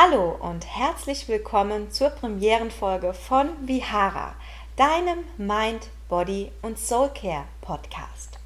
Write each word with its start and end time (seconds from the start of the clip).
Hallo 0.00 0.36
und 0.38 0.64
herzlich 0.64 1.26
willkommen 1.26 1.90
zur 1.90 2.10
Premierenfolge 2.10 3.12
von 3.14 3.48
Vihara, 3.66 4.36
deinem 4.76 5.24
Mind, 5.38 5.88
Body 6.08 6.52
und 6.62 6.78
Soul 6.78 7.08
Care 7.08 7.46
Podcast. 7.62 8.38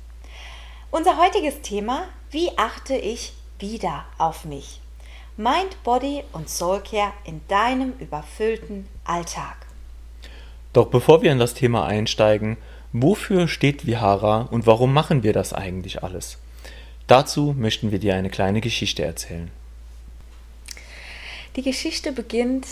Unser 0.91 1.19
heutiges 1.19 1.61
Thema, 1.61 2.04
wie 2.30 2.57
achte 2.57 2.95
ich 2.95 3.35
wieder 3.59 4.07
auf 4.17 4.46
mich? 4.46 4.80
Mind, 5.37 5.77
Body 5.85 6.25
und 6.33 6.49
Soul 6.49 6.80
Care 6.80 7.12
in 7.25 7.43
deinem 7.48 7.93
überfüllten 7.98 8.89
Alltag. 9.05 9.59
Doch 10.73 10.87
bevor 10.87 11.21
wir 11.21 11.32
in 11.32 11.39
das 11.39 11.53
Thema 11.53 11.84
einsteigen, 11.84 12.57
wofür 12.95 13.46
steht 13.46 13.84
Vihara 13.84 14.48
und 14.50 14.66
warum 14.66 14.95
machen 14.95 15.23
wir 15.23 15.34
das 15.34 15.53
eigentlich 15.53 16.03
alles? 16.03 16.39
Dazu 17.09 17.55
möchten 17.55 17.93
wir 17.93 17.98
dir 17.98 18.14
eine 18.14 18.30
kleine 18.30 18.62
Geschichte 18.62 19.03
erzählen. 19.05 19.50
Die 21.55 21.62
Geschichte 21.62 22.12
beginnt 22.12 22.66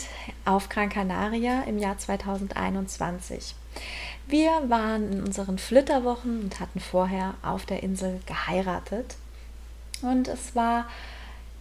auf 0.47 0.71
Gran 0.71 0.89
Canaria 0.89 1.65
im 1.65 1.79
Jahr 1.79 1.99
2021. 1.99 3.55
Wir 4.27 4.51
waren 4.71 5.13
in 5.13 5.23
unseren 5.23 5.59
Flitterwochen 5.59 6.41
und 6.41 6.61
hatten 6.61 6.81
vorher 6.81 7.35
auf 7.43 7.67
der 7.67 7.83
Insel 7.83 8.21
geheiratet. 8.25 9.17
Und 10.01 10.29
es 10.29 10.57
war, 10.57 10.89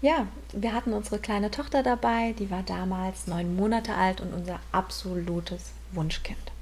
ja, 0.01 0.27
wir 0.53 0.73
hatten 0.73 0.93
unsere 0.93 1.19
kleine 1.19 1.51
Tochter 1.51 1.83
dabei, 1.83 2.33
die 2.39 2.49
war 2.51 2.63
damals 2.63 3.27
neun 3.27 3.53
Monate 3.53 3.95
alt 3.95 4.21
und 4.21 4.33
unser 4.33 4.61
absolutes 4.71 5.71
Wunschkind. 5.91 6.53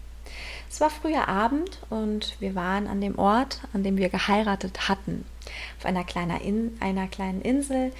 Es 0.70 0.82
war 0.82 0.90
früher 0.90 1.28
Abend 1.28 1.80
und 1.90 2.36
wir 2.40 2.56
waren 2.56 2.88
an 2.88 3.02
dem 3.02 3.18
Ort, 3.18 3.62
an 3.74 3.84
dem 3.84 3.98
wir 3.98 4.10
geheiratet 4.10 4.90
hatten, 4.90 5.26
auf 5.80 5.86
einer, 5.86 6.04
kleiner 6.04 6.42
In 6.42 6.78
einer 6.80 7.08
kleinen 7.08 7.42
Insel 7.42 7.94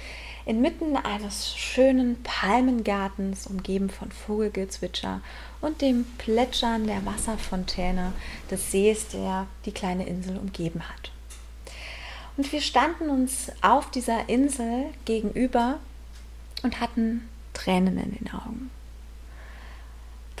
inmitten 0.44 0.96
eines 0.96 1.56
schönen 1.56 2.22
Palmengartens, 2.22 3.46
umgeben 3.46 3.90
von 3.90 4.10
Vogelgezwitscher 4.10 5.20
und 5.60 5.82
dem 5.82 6.04
Plätschern 6.16 6.86
der 6.86 7.04
Wasserfontäne 7.04 8.12
des 8.50 8.70
Sees, 8.70 9.08
der 9.08 9.46
die 9.66 9.72
kleine 9.72 10.06
Insel 10.06 10.38
umgeben 10.38 10.88
hat. 10.88 11.10
Und 12.38 12.50
wir 12.52 12.60
standen 12.60 13.10
uns 13.10 13.50
auf 13.62 13.90
dieser 13.90 14.28
Insel 14.28 14.86
gegenüber 15.04 15.78
und 16.62 16.80
hatten 16.80 17.28
Tränen 17.52 17.98
in 17.98 18.12
den 18.12 18.32
Augen. 18.32 18.70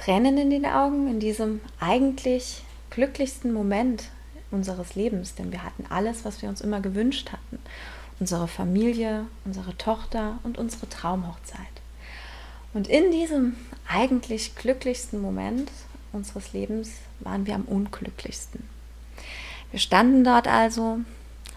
Tränen 0.08 0.38
in 0.38 0.48
den 0.48 0.64
Augen 0.64 1.06
in 1.06 1.20
diesem 1.20 1.60
eigentlich 1.80 2.62
glücklichsten 2.88 3.52
Moment 3.52 4.04
unseres 4.50 4.94
Lebens, 4.94 5.34
denn 5.34 5.52
wir 5.52 5.62
hatten 5.62 5.84
alles, 5.90 6.24
was 6.24 6.40
wir 6.40 6.48
uns 6.48 6.62
immer 6.62 6.80
gewünscht 6.80 7.30
hatten 7.30 7.58
unsere 8.18 8.48
Familie, 8.48 9.26
unsere 9.44 9.76
Tochter 9.76 10.38
und 10.44 10.56
unsere 10.56 10.88
Traumhochzeit. 10.88 11.60
Und 12.72 12.88
in 12.88 13.10
diesem 13.12 13.56
eigentlich 13.86 14.56
glücklichsten 14.56 15.20
Moment 15.20 15.70
unseres 16.12 16.54
Lebens 16.54 16.90
waren 17.20 17.46
wir 17.46 17.54
am 17.54 17.64
unglücklichsten. 17.64 18.66
Wir 19.70 19.78
standen 19.78 20.24
dort 20.24 20.48
also, 20.48 21.00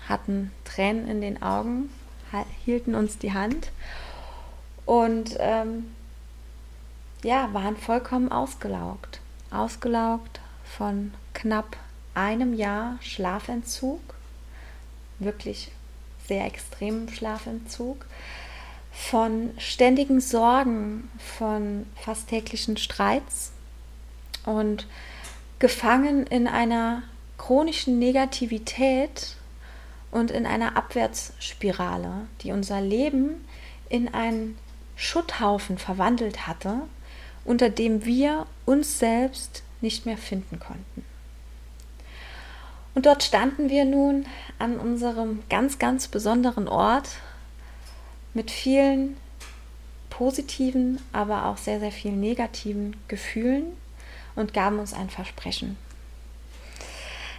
hatten 0.10 0.52
Tränen 0.66 1.08
in 1.08 1.22
den 1.22 1.42
Augen, 1.42 1.90
hielten 2.66 2.96
uns 2.96 3.18
die 3.18 3.34
Hand 3.34 3.72
und 4.86 5.38
ähm, 5.40 5.86
ja, 7.23 7.53
waren 7.53 7.77
vollkommen 7.77 8.31
ausgelaugt. 8.31 9.19
Ausgelaugt 9.52 10.39
von 10.64 11.14
knapp 11.33 11.77
einem 12.14 12.53
Jahr 12.53 12.97
Schlafentzug, 13.02 14.02
wirklich 15.19 15.72
sehr 16.27 16.45
extremen 16.45 17.09
Schlafentzug, 17.09 18.05
von 18.92 19.52
ständigen 19.58 20.19
Sorgen, 20.19 21.09
von 21.17 21.86
fast 21.95 22.27
täglichen 22.30 22.77
Streits. 22.77 23.52
Und 24.45 24.88
gefangen 25.59 26.25
in 26.25 26.47
einer 26.47 27.03
chronischen 27.38 27.99
Negativität 27.99 29.36
und 30.10 30.31
in 30.31 30.45
einer 30.45 30.76
Abwärtsspirale, 30.76 32.27
die 32.42 32.52
unser 32.52 32.81
Leben 32.81 33.45
in 33.89 34.14
einen 34.14 34.58
Schutthaufen 34.95 35.77
verwandelt 35.77 36.48
hatte, 36.48 36.81
unter 37.46 37.70
dem 37.70 38.06
wir 38.06 38.46
uns 38.66 39.00
selbst 39.00 39.64
nicht 39.82 40.06
mehr 40.06 40.18
finden 40.18 40.60
konnten. 40.60 41.06
Und 42.94 43.06
dort 43.06 43.24
standen 43.24 43.70
wir 43.70 43.86
nun 43.86 44.26
an 44.60 44.78
unserem 44.78 45.44
ganz, 45.50 45.80
ganz 45.80 46.08
besonderen 46.08 46.68
Ort 46.68 47.10
mit 48.34 48.52
vielen 48.52 49.18
positiven, 50.10 51.00
aber 51.14 51.46
auch 51.46 51.58
sehr, 51.58 51.80
sehr 51.80 51.92
vielen 51.92 52.20
negativen 52.20 52.96
Gefühlen 53.08 53.64
und 54.36 54.54
gaben 54.54 54.80
uns 54.80 54.94
ein 54.94 55.10
Versprechen. 55.10 55.78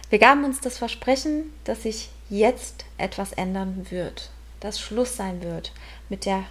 Wir 0.09 0.19
gaben 0.19 0.43
uns 0.43 0.59
das 0.59 0.77
Versprechen, 0.77 1.53
dass 1.63 1.83
sich 1.83 2.09
jetzt 2.29 2.85
etwas 2.97 3.31
ändern 3.33 3.87
wird, 3.89 4.31
dass 4.59 4.79
Schluss 4.79 5.15
sein 5.15 5.41
wird 5.41 5.71
mit 6.09 6.25
der 6.25 6.43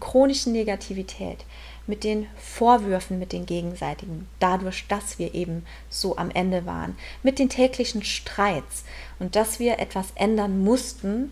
chronischen 0.00 0.52
Negativität, 0.52 1.44
mit 1.86 2.04
den 2.04 2.26
Vorwürfen, 2.36 3.18
mit 3.18 3.32
den 3.32 3.46
gegenseitigen, 3.46 4.26
dadurch, 4.40 4.86
dass 4.88 5.18
wir 5.18 5.34
eben 5.34 5.66
so 5.90 6.16
am 6.16 6.30
Ende 6.30 6.66
waren, 6.66 6.96
mit 7.22 7.38
den 7.38 7.48
täglichen 7.48 8.02
Streits. 8.02 8.84
Und 9.18 9.36
dass 9.36 9.58
wir 9.58 9.78
etwas 9.78 10.08
ändern 10.14 10.62
mussten, 10.62 11.30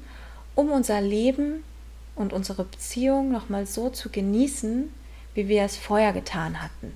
um 0.54 0.70
unser 0.70 1.00
Leben 1.00 1.64
und 2.14 2.32
unsere 2.32 2.64
Beziehung 2.64 3.32
nochmal 3.32 3.66
so 3.66 3.88
zu 3.88 4.10
genießen, 4.10 4.92
wie 5.34 5.48
wir 5.48 5.62
es 5.62 5.76
vorher 5.76 6.12
getan 6.12 6.62
hatten. 6.62 6.92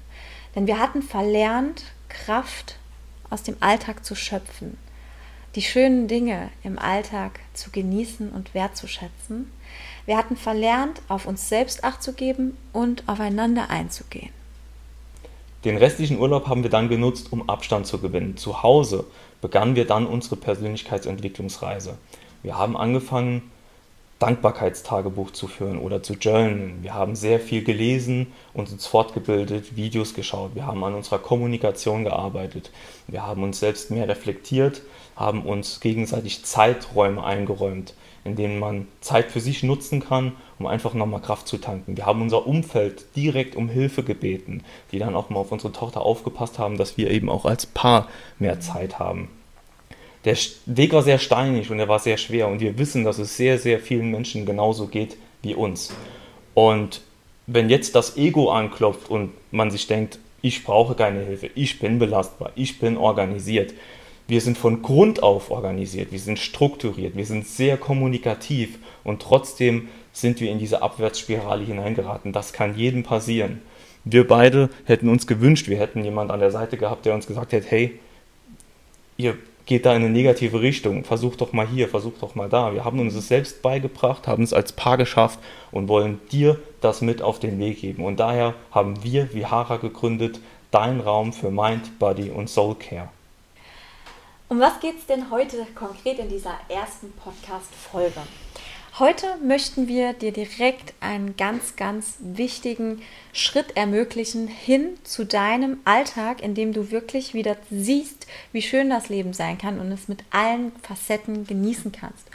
Denn 0.55 0.67
wir 0.67 0.79
hatten 0.79 1.03
verlernt, 1.03 1.85
Kraft 2.09 2.77
aus 3.31 3.43
dem 3.43 3.57
Alltag 3.61 4.05
zu 4.05 4.15
schöpfen, 4.15 4.77
die 5.57 5.63
schönen 5.63 6.07
Dinge 6.07 6.51
im 6.63 6.79
Alltag 6.79 7.41
zu 7.55 7.71
genießen 7.71 8.31
und 8.31 8.53
wertzuschätzen. 8.53 9.51
Wir 10.05 10.17
hatten 10.19 10.37
verlernt, 10.37 11.01
auf 11.09 11.27
uns 11.27 11.49
selbst 11.49 11.83
acht 11.83 12.03
zu 12.03 12.13
geben 12.13 12.57
und 12.73 13.03
aufeinander 13.09 13.71
einzugehen. 13.71 14.31
Den 15.65 15.79
restlichen 15.79 16.21
Urlaub 16.21 16.47
haben 16.47 16.63
wir 16.63 16.71
dann 16.71 16.89
genutzt, 16.89 17.33
um 17.33 17.49
Abstand 17.49 17.87
zu 17.87 17.99
gewinnen. 17.99 18.37
Zu 18.37 18.63
Hause 18.63 19.07
begannen 19.41 19.75
wir 19.75 19.87
dann 19.87 20.07
unsere 20.07 20.37
Persönlichkeitsentwicklungsreise. 20.37 21.97
Wir 22.43 22.57
haben 22.57 22.77
angefangen, 22.77 23.51
Dankbarkeitstagebuch 24.19 25.31
zu 25.33 25.47
führen 25.47 25.79
oder 25.79 26.03
zu 26.03 26.15
journalen. 26.15 26.79
Wir 26.83 26.95
haben 26.95 27.17
sehr 27.17 27.39
viel 27.39 27.63
gelesen 27.63 28.29
und 28.55 28.73
uns 28.73 28.87
fortgebildet, 28.87 29.77
Videos 29.77 30.15
geschaut. 30.15 30.55
Wir 30.55 30.67
haben 30.67 30.83
an 30.85 30.95
unserer 30.95 31.19
Kommunikation 31.19 32.05
gearbeitet. 32.05 32.71
Wir 33.09 33.27
haben 33.27 33.43
uns 33.43 33.61
selbst 33.61 33.91
mehr 33.91 34.09
reflektiert, 34.09 34.81
haben 35.17 35.43
uns 35.43 35.81
gegenseitig 35.81 36.45
Zeiträume 36.45 37.25
eingeräumt, 37.25 37.93
in 38.25 38.37
denen 38.37 38.59
man 38.59 38.89
Zeit 39.03 39.31
für 39.31 39.41
sich 39.41 39.63
nutzen 39.63 40.01
kann, 40.01 40.33
um 40.59 40.67
einfach 40.67 40.95
nochmal 40.95 41.21
Kraft 41.21 41.47
zu 41.47 41.59
tanken. 41.59 41.99
Wir 41.99 42.07
haben 42.07 42.23
unser 42.23 42.47
Umfeld 42.47 43.17
direkt 43.17 43.55
um 43.55 43.69
Hilfe 43.69 44.03
gebeten, 44.03 44.65
die 44.93 44.99
dann 44.99 45.15
auch 45.15 45.29
mal 45.29 45.41
auf 45.41 45.53
unsere 45.53 45.75
Tochter 45.75 46.01
aufgepasst 46.01 46.59
haben, 46.59 46.79
dass 46.79 46.97
wir 46.97 47.11
eben 47.11 47.29
auch 47.29 47.45
als 47.45 47.67
Paar 47.67 48.09
mehr 48.39 48.61
Zeit 48.61 48.99
haben 48.99 49.29
der 50.27 50.37
Weg 50.67 50.93
war 50.93 51.03
sehr 51.03 51.21
steinig 51.21 51.71
und 51.71 51.79
er 51.79 51.89
war 51.89 52.01
sehr 52.01 52.17
schwer 52.17 52.49
und 52.49 52.61
wir 52.61 52.77
wissen, 52.79 53.05
dass 53.05 53.19
es 53.19 53.37
sehr, 53.37 53.59
sehr 53.59 53.79
vielen 53.79 54.11
Menschen 54.11 54.45
genauso 54.45 54.89
geht 54.89 55.17
wie 55.43 55.55
uns. 55.55 55.95
Und 56.53 57.01
wenn 57.47 57.71
jetzt 57.71 57.95
das 57.95 58.17
Ego 58.17 58.51
anklopft 58.51 59.09
und 59.09 59.31
man 59.53 59.71
sich 59.71 59.87
denkt, 59.87 60.19
ich 60.43 60.65
brauche 60.65 60.97
keine 60.97 61.21
Hilfe, 61.21 61.49
ich 61.55 61.79
bin 61.79 62.01
belastbar, 62.01 62.51
ich 62.57 62.81
bin 62.81 62.97
organisiert. 62.97 63.73
Wir 64.27 64.41
sind 64.41 64.59
von 64.59 64.83
Grund 64.83 65.23
auf 65.23 65.53
organisiert, 65.53 66.11
wir 66.11 66.19
sind 66.19 66.41
strukturiert, 66.41 67.17
wir 67.17 67.25
sind 67.25 67.47
sehr 67.47 67.77
kommunikativ 67.77 68.81
und 69.05 69.23
trotzdem 69.23 69.89
sind 70.13 70.41
wir 70.41 70.51
in 70.51 70.59
diese 70.59 70.83
Abwärtsspirale 70.83 71.65
hineingeraten. 71.65 72.33
Das 72.33 72.53
kann 72.53 72.77
jedem 72.77 73.05
passieren. 73.05 73.63
Wir 74.05 74.27
beide 74.27 74.71
hätten 74.87 75.09
uns 75.09 75.29
gewünscht, 75.29 75.69
wir 75.69 75.79
hätten 75.79 76.03
jemanden 76.03 76.33
an 76.33 76.41
der 76.41 76.51
Seite 76.51 76.77
gehabt, 76.77 77.07
der 77.07 77.15
uns 77.15 77.29
gesagt 77.29 77.53
hätte, 77.53 77.69
hey, 77.69 78.01
ihr 79.17 79.37
geht 79.67 79.85
da 79.85 79.95
in 79.95 80.03
eine 80.03 80.11
negative 80.11 80.61
Richtung. 80.61 81.05
Versuch 81.05 81.37
doch 81.37 81.53
mal 81.53 81.67
hier, 81.67 81.89
versuch 81.89 82.15
doch 82.21 82.35
mal 82.35 82.49
da. 82.49 82.73
Wir 82.73 82.85
haben 82.85 83.01
uns 83.01 83.15
es 83.15 83.29
selbst 83.29 83.63
beigebracht, 83.63 84.27
haben 84.27 84.45
es 84.45 84.53
als 84.53 84.73
Paar 84.73 84.97
geschafft 84.97 85.39
und 85.73 85.89
wollen 85.89 86.21
dir 86.31 86.59
das 86.81 87.03
mit 87.03 87.21
auf 87.21 87.41
den 87.41 87.59
Weg 87.59 87.81
geben. 87.81 88.05
Und 88.05 88.21
daher 88.21 88.55
haben 88.71 89.03
wir 89.03 89.35
Vihara 89.35 89.77
gegründet, 89.77 90.41
dein 90.71 91.01
Raum 91.01 91.33
für 91.33 91.51
Mind, 91.51 91.99
Body 91.99 92.31
und 92.31 92.49
Soul 92.49 92.77
Care. 92.77 93.09
Um 94.49 94.61
was 94.61 94.79
geht 94.79 94.97
es 94.97 95.07
denn 95.07 95.31
heute 95.31 95.67
konkret 95.75 96.21
in 96.21 96.29
dieser 96.29 96.55
ersten 96.69 97.13
Podcast-Folge? 97.13 98.21
Heute 98.99 99.27
möchten 99.45 99.89
wir 99.89 100.15
dir 100.15 100.33
direkt 100.33 100.95
einen 101.01 101.37
ganz, 101.37 101.77
ganz 101.77 102.17
wichtigen 102.21 103.03
Schritt 103.35 103.77
ermöglichen 103.77 104.49
hin 104.49 104.95
zu 105.05 105.27
deinem 105.27 105.81
Alltag, 105.85 106.43
in 106.43 106.55
dem 106.55 106.73
du 106.73 106.91
wirklich 106.91 107.35
wieder 107.35 107.59
siehst, 107.71 108.27
wie 108.53 108.63
schön 108.63 108.89
das 108.89 109.11
Leben 109.11 109.35
sein 109.35 109.59
kann 109.59 109.81
und 109.81 109.93
es 109.93 110.09
mit 110.09 110.25
allen 110.31 110.73
Facetten 110.81 111.47
genießen 111.47 111.93
kannst. 111.93 112.27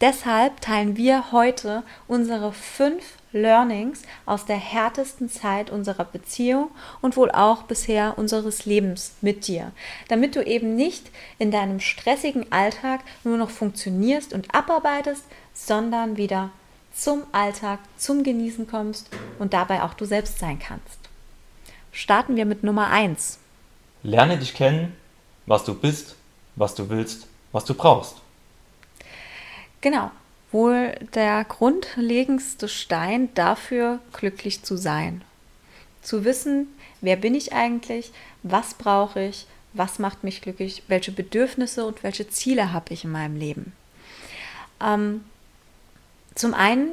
Deshalb 0.00 0.60
teilen 0.60 0.96
wir 0.96 1.30
heute 1.30 1.84
unsere 2.08 2.52
fünf 2.54 3.04
Learnings 3.32 4.02
aus 4.26 4.46
der 4.46 4.56
härtesten 4.56 5.28
Zeit 5.28 5.70
unserer 5.70 6.06
Beziehung 6.06 6.70
und 7.02 7.16
wohl 7.16 7.30
auch 7.30 7.64
bisher 7.64 8.18
unseres 8.18 8.64
Lebens 8.64 9.12
mit 9.20 9.46
dir, 9.46 9.70
damit 10.08 10.34
du 10.34 10.44
eben 10.44 10.74
nicht 10.74 11.10
in 11.38 11.52
deinem 11.52 11.78
stressigen 11.78 12.50
Alltag 12.50 13.00
nur 13.22 13.36
noch 13.36 13.50
funktionierst 13.50 14.32
und 14.32 14.52
abarbeitest, 14.54 15.24
sondern 15.54 16.16
wieder 16.16 16.50
zum 16.92 17.22
Alltag, 17.32 17.78
zum 17.96 18.22
Genießen 18.22 18.66
kommst 18.66 19.10
und 19.38 19.52
dabei 19.52 19.82
auch 19.82 19.94
du 19.94 20.04
selbst 20.04 20.38
sein 20.38 20.58
kannst. 20.58 20.98
Starten 21.92 22.36
wir 22.36 22.44
mit 22.44 22.62
Nummer 22.62 22.88
1. 22.88 23.38
Lerne 24.02 24.38
dich 24.38 24.54
kennen, 24.54 24.96
was 25.46 25.64
du 25.64 25.74
bist, 25.74 26.16
was 26.56 26.74
du 26.74 26.88
willst, 26.88 27.26
was 27.52 27.64
du 27.64 27.74
brauchst. 27.74 28.16
Genau, 29.80 30.10
wohl 30.52 30.94
der 31.14 31.44
grundlegendste 31.44 32.68
Stein 32.68 33.32
dafür, 33.34 33.98
glücklich 34.12 34.62
zu 34.62 34.76
sein. 34.76 35.22
Zu 36.02 36.24
wissen, 36.24 36.68
wer 37.00 37.16
bin 37.16 37.34
ich 37.34 37.52
eigentlich, 37.52 38.12
was 38.42 38.74
brauche 38.74 39.22
ich, 39.22 39.46
was 39.72 39.98
macht 39.98 40.24
mich 40.24 40.40
glücklich, 40.40 40.82
welche 40.88 41.12
Bedürfnisse 41.12 41.86
und 41.86 42.02
welche 42.02 42.28
Ziele 42.28 42.72
habe 42.72 42.92
ich 42.92 43.04
in 43.04 43.12
meinem 43.12 43.36
Leben. 43.36 43.72
Ähm, 44.82 45.24
zum 46.34 46.54
einen 46.54 46.92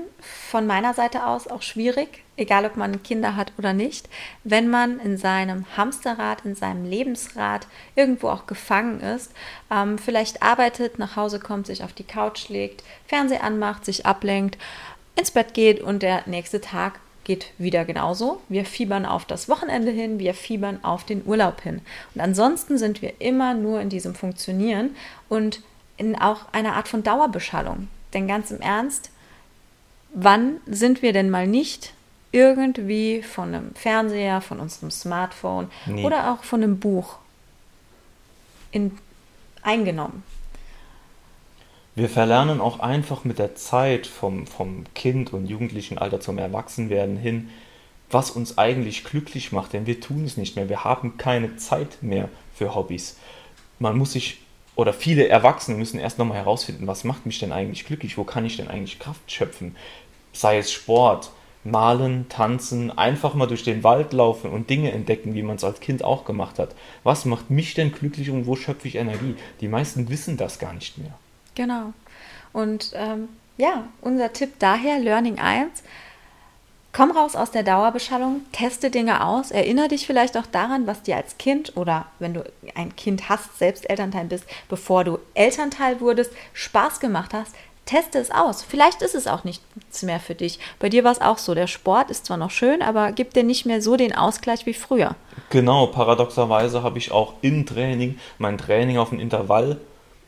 von 0.50 0.66
meiner 0.66 0.94
Seite 0.94 1.26
aus 1.26 1.48
auch 1.48 1.62
schwierig, 1.62 2.24
egal 2.38 2.66
ob 2.66 2.76
man 2.76 3.04
Kinder 3.04 3.36
hat 3.36 3.52
oder 3.58 3.74
nicht, 3.74 4.10
wenn 4.44 4.70
man 4.70 5.00
in 5.00 5.18
seinem 5.18 5.66
Hamsterrad, 5.76 6.46
in 6.46 6.56
seinem 6.56 6.86
Lebensrad 6.86 7.68
irgendwo 7.96 8.30
auch 8.30 8.48
gefangen 8.48 9.02
ist, 9.02 9.32
ähm, 9.72 9.98
vielleicht 9.98 10.42
arbeitet, 10.42 11.00
nach 11.00 11.16
Hause 11.16 11.40
kommt, 11.40 11.68
sich 11.68 11.84
auf 11.84 11.94
die 11.94 12.04
Couch 12.04 12.50
legt, 12.50 12.84
Fernseher 13.08 13.44
anmacht, 13.44 13.86
sich 13.86 14.06
ablenkt, 14.06 14.58
ins 15.16 15.32
Bett 15.32 15.54
geht 15.54 15.82
und 15.82 16.04
der 16.04 16.24
nächste 16.28 16.62
Tag 16.62 17.00
geht 17.24 17.52
wieder 17.58 17.84
genauso. 17.84 18.42
Wir 18.48 18.66
fiebern 18.66 19.06
auf 19.06 19.26
das 19.26 19.50
Wochenende 19.50 19.92
hin, 19.92 20.18
wir 20.18 20.34
fiebern 20.34 20.80
auf 20.84 21.04
den 21.04 21.26
Urlaub 21.26 21.62
hin. 21.62 21.82
Und 22.16 22.22
ansonsten 22.22 22.78
sind 22.78 23.02
wir 23.02 23.20
immer 23.20 23.54
nur 23.54 23.82
in 23.82 23.90
diesem 23.90 24.16
Funktionieren 24.16 24.96
und 25.28 25.62
in 25.98 26.16
auch 26.16 26.46
einer 26.54 26.76
Art 26.76 26.88
von 26.88 27.04
Dauerbeschallung. 27.04 27.90
Denn 28.14 28.28
ganz 28.28 28.52
im 28.52 28.62
Ernst, 28.62 29.12
wann 30.14 30.58
sind 30.68 31.02
wir 31.02 31.14
denn 31.14 31.30
mal 31.30 31.48
nicht 31.48 31.94
irgendwie 32.32 33.24
von 33.24 33.54
einem 33.54 33.76
Fernseher, 33.76 34.42
von 34.42 34.60
unserem 34.60 34.92
Smartphone 34.92 35.70
nee. 35.86 36.04
oder 36.04 36.32
auch 36.34 36.44
von 36.44 36.64
einem 36.64 36.80
Buch 36.80 37.18
in, 38.72 38.98
eingenommen? 39.62 40.24
Wir 41.96 42.10
verlernen 42.10 42.62
auch 42.62 42.80
einfach 42.80 43.24
mit 43.24 43.40
der 43.40 43.56
Zeit 43.56 44.06
vom, 44.06 44.46
vom 44.46 44.84
Kind 44.94 45.34
und 45.34 45.48
jugendlichen 45.48 45.98
Alter 45.98 46.20
zum 46.20 46.38
Erwachsenwerden 46.38 47.18
hin, 47.18 47.50
was 48.12 48.30
uns 48.30 48.58
eigentlich 48.58 49.04
glücklich 49.04 49.52
macht, 49.52 49.74
denn 49.74 49.88
wir 49.88 50.00
tun 50.00 50.24
es 50.24 50.38
nicht 50.38 50.56
mehr. 50.56 50.70
Wir 50.70 50.84
haben 50.84 51.18
keine 51.18 51.58
Zeit 51.58 51.98
mehr 52.02 52.30
für 52.54 52.76
Hobbys. 52.76 53.18
Man 53.80 53.98
muss 53.98 54.14
sich, 54.14 54.40
oder 54.78 54.94
viele 54.94 55.28
Erwachsene 55.28 55.78
müssen 55.78 56.00
erst 56.00 56.18
nochmal 56.18 56.38
herausfinden, 56.38 56.88
was 56.88 57.04
macht 57.04 57.26
mich 57.26 57.40
denn 57.40 57.52
eigentlich 57.52 57.86
glücklich, 57.86 58.18
wo 58.18 58.24
kann 58.24 58.46
ich 58.46 58.56
denn 58.56 58.70
eigentlich 58.70 59.00
Kraft 59.00 59.30
schöpfen 59.30 59.76
sei 60.40 60.58
es 60.58 60.72
Sport, 60.72 61.32
Malen, 61.64 62.30
Tanzen, 62.30 62.98
einfach 62.98 63.34
mal 63.34 63.48
durch 63.48 63.64
den 63.64 63.84
Wald 63.84 64.14
laufen 64.14 64.52
und 64.52 64.70
Dinge 64.70 64.92
entdecken, 64.92 65.34
wie 65.34 65.44
man 65.44 65.58
es 65.58 65.64
als 65.64 65.80
Kind 65.80 66.04
auch 66.04 66.24
gemacht 66.24 66.60
hat. 66.60 66.76
Was 67.04 67.26
macht 67.26 67.50
mich 67.50 67.74
denn 67.74 67.92
glücklich 67.92 68.30
und 68.30 68.48
wo 68.48 68.56
schöpfe 68.56 68.88
ich 68.88 68.96
Energie? 68.96 69.36
Die 69.60 69.68
meisten 69.68 70.10
wissen 70.10 70.38
das 70.38 70.60
gar 70.60 70.74
nicht 70.74 70.98
mehr. 70.98 71.12
Genau. 71.56 71.94
Und 72.54 72.92
ähm, 72.96 73.28
ja, 73.58 73.88
unser 74.02 74.32
Tipp 74.32 74.54
daher, 74.60 75.00
Learning 75.00 75.40
1, 75.40 75.84
komm 76.98 77.12
raus 77.12 77.36
aus 77.36 77.52
der 77.52 77.62
Dauerbeschallung, 77.62 78.42
teste 78.52 78.90
Dinge 78.90 79.24
aus, 79.24 79.52
erinnere 79.52 79.90
dich 79.90 80.08
vielleicht 80.08 80.36
auch 80.36 80.48
daran, 80.48 80.88
was 80.88 81.04
dir 81.04 81.16
als 81.16 81.38
Kind 81.38 81.78
oder 81.78 82.08
wenn 82.18 82.34
du 82.34 82.44
ein 82.74 82.96
Kind 82.96 83.30
hast, 83.30 83.60
selbst 83.60 83.88
Elternteil 83.88 84.26
bist, 84.26 84.46
bevor 84.68 85.04
du 85.04 85.20
Elternteil 85.36 86.02
wurdest, 86.02 86.32
Spaß 86.54 87.00
gemacht 87.00 87.36
hast, 87.36 87.54
teste 87.86 88.18
es 88.18 88.32
aus. 88.32 88.64
Vielleicht 88.64 89.04
ist 89.04 89.14
es 89.14 89.28
auch 89.28 89.44
nichts 89.44 90.02
mehr 90.02 90.20
für 90.20 90.34
dich. 90.34 90.58
Bei 90.80 90.90
dir 90.90 91.04
war 91.04 91.12
es 91.12 91.22
auch 91.22 91.38
so. 91.38 91.54
Der 91.54 91.68
Sport 91.68 92.10
ist 92.10 92.26
zwar 92.26 92.38
noch 92.38 92.52
schön, 92.52 92.82
aber 92.82 93.12
gibt 93.12 93.36
dir 93.36 93.44
nicht 93.44 93.68
mehr 93.68 93.80
so 93.80 93.96
den 93.96 94.16
Ausgleich 94.16 94.66
wie 94.66 94.74
früher. 94.74 95.16
Genau, 95.52 95.86
paradoxerweise 95.86 96.82
habe 96.82 96.98
ich 96.98 97.12
auch 97.12 97.34
im 97.42 97.68
Training 97.68 98.18
mein 98.40 98.58
Training 98.58 98.98
auf 98.98 99.12
den 99.12 99.20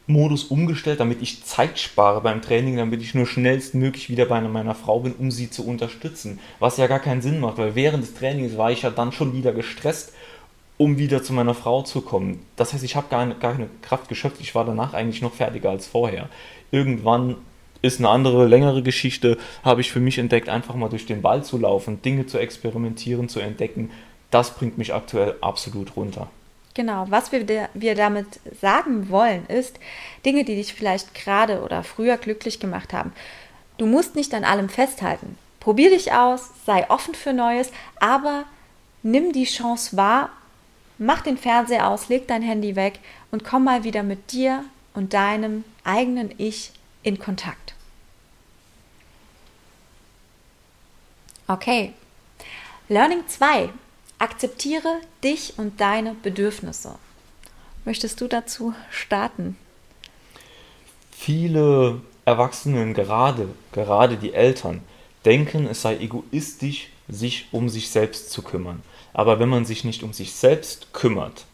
Intervallmodus 0.10 0.46
umgestellt, 0.46 1.00
damit 1.00 1.22
ich 1.22 1.44
Zeit 1.44 1.80
spare 1.80 2.22
beim 2.22 2.42
Training, 2.42 2.78
damit 2.78 3.02
ich 3.02 3.14
nur 3.14 3.28
schnellstmöglich 3.28 4.10
wieder 4.10 4.26
bei 4.26 4.42
meiner 4.42 4.76
Frau 4.76 5.00
bin, 5.02 5.14
um 5.14 5.32
sie 5.32 5.50
zu 5.50 5.66
unterstützen. 5.66 6.40
Was 6.60 6.78
ja 6.78 6.88
gar 6.88 7.00
keinen 7.00 7.22
Sinn 7.22 7.40
macht, 7.40 7.58
weil 7.58 7.76
während 7.76 8.04
des 8.04 8.16
Trainings 8.16 8.58
war 8.58 8.72
ich 8.72 8.82
ja 8.82 8.90
dann 8.90 9.12
schon 9.12 9.34
wieder 9.34 9.54
gestresst, 9.54 10.14
um 10.78 10.98
wieder 10.98 11.22
zu 11.22 11.34
meiner 11.34 11.54
Frau 11.54 11.84
zu 11.84 12.02
kommen. 12.02 12.40
Das 12.56 12.74
heißt, 12.74 12.84
ich 12.84 12.96
habe 12.96 13.08
gar, 13.10 13.26
gar 13.28 13.54
keine 13.54 13.70
Kraft 13.82 14.10
geschöpft. 14.10 14.38
Ich 14.40 14.56
war 14.56 14.66
danach 14.66 14.94
eigentlich 14.94 15.22
noch 15.22 15.34
fertiger 15.34 15.70
als 15.70 15.88
vorher. 15.88 16.30
Irgendwann 16.72 17.36
ist 17.82 18.00
eine 18.00 18.10
andere, 18.10 18.48
längere 18.48 18.82
Geschichte, 18.82 19.38
habe 19.64 19.82
ich 19.82 19.92
für 19.92 20.00
mich 20.00 20.18
entdeckt, 20.18 20.50
einfach 20.50 20.76
mal 20.76 20.90
durch 20.90 21.06
den 21.06 21.24
Wald 21.24 21.46
zu 21.46 21.58
laufen, 21.58 22.02
Dinge 22.02 22.26
zu 22.26 22.38
experimentieren, 22.40 23.30
zu 23.30 23.40
entdecken. 23.40 23.92
Das 24.32 24.56
bringt 24.56 24.78
mich 24.78 24.94
aktuell 24.94 25.36
absolut 25.42 25.96
runter. 25.96 26.30
Genau, 26.76 27.06
was 27.10 27.32
wir, 27.32 27.70
wir 27.74 27.96
damit 27.96 28.40
sagen 28.62 29.10
wollen, 29.10 29.46
ist, 29.48 29.80
Dinge, 30.26 30.44
die 30.44 30.56
dich 30.56 30.74
vielleicht 30.74 31.14
gerade 31.14 31.62
oder 31.62 31.84
früher 31.84 32.18
glücklich 32.18 32.60
gemacht 32.60 32.94
haben. 32.94 33.14
Du 33.78 33.86
musst 33.86 34.16
nicht 34.16 34.34
an 34.34 34.44
allem 34.44 34.70
festhalten. 34.70 35.38
Probier 35.60 35.90
dich 35.90 36.14
aus, 36.14 36.50
sei 36.66 36.90
offen 36.90 37.16
für 37.16 37.34
Neues, 37.34 37.72
aber 38.00 38.46
nimm 39.04 39.34
die 39.34 39.46
Chance 39.46 39.98
wahr, 39.98 40.30
mach 40.98 41.22
den 41.22 41.38
Fernseher 41.38 41.88
aus, 41.88 42.10
leg 42.10 42.28
dein 42.28 42.42
Handy 42.42 42.76
weg 42.76 43.00
und 43.32 43.44
komm 43.44 43.64
mal 43.64 43.84
wieder 43.84 44.04
mit 44.04 44.32
dir 44.32 44.64
und 44.94 45.14
deinem 45.14 45.64
eigenen 45.84 46.34
Ich 46.38 46.72
in 47.04 47.20
Kontakt. 47.20 47.74
Okay. 51.48 51.94
Learning 52.90 53.28
2. 53.28 53.70
Akzeptiere 54.20 55.00
dich 55.24 55.54
und 55.56 55.80
deine 55.80 56.14
Bedürfnisse. 56.14 56.96
Möchtest 57.86 58.20
du 58.20 58.28
dazu 58.28 58.74
starten? 58.92 59.56
Viele 61.10 62.02
Erwachsenen, 62.26 62.94
gerade, 62.94 63.48
gerade 63.72 64.18
die 64.18 64.34
Eltern, 64.34 64.82
denken, 65.24 65.68
es 65.68 65.82
sei 65.82 65.98
egoistisch, 65.98 66.90
sich 67.08 67.48
um 67.54 67.70
sich 67.70 67.90
selbst 67.90 68.32
zu 68.32 68.42
kümmern. 68.42 68.84
Aber 69.14 69.40
wenn 69.40 69.50
man 69.50 69.64
sich 69.64 69.86
nicht 69.86 70.04
um 70.04 70.12
sich 70.12 70.34
selbst 70.34 70.92
kümmert, 70.92 71.46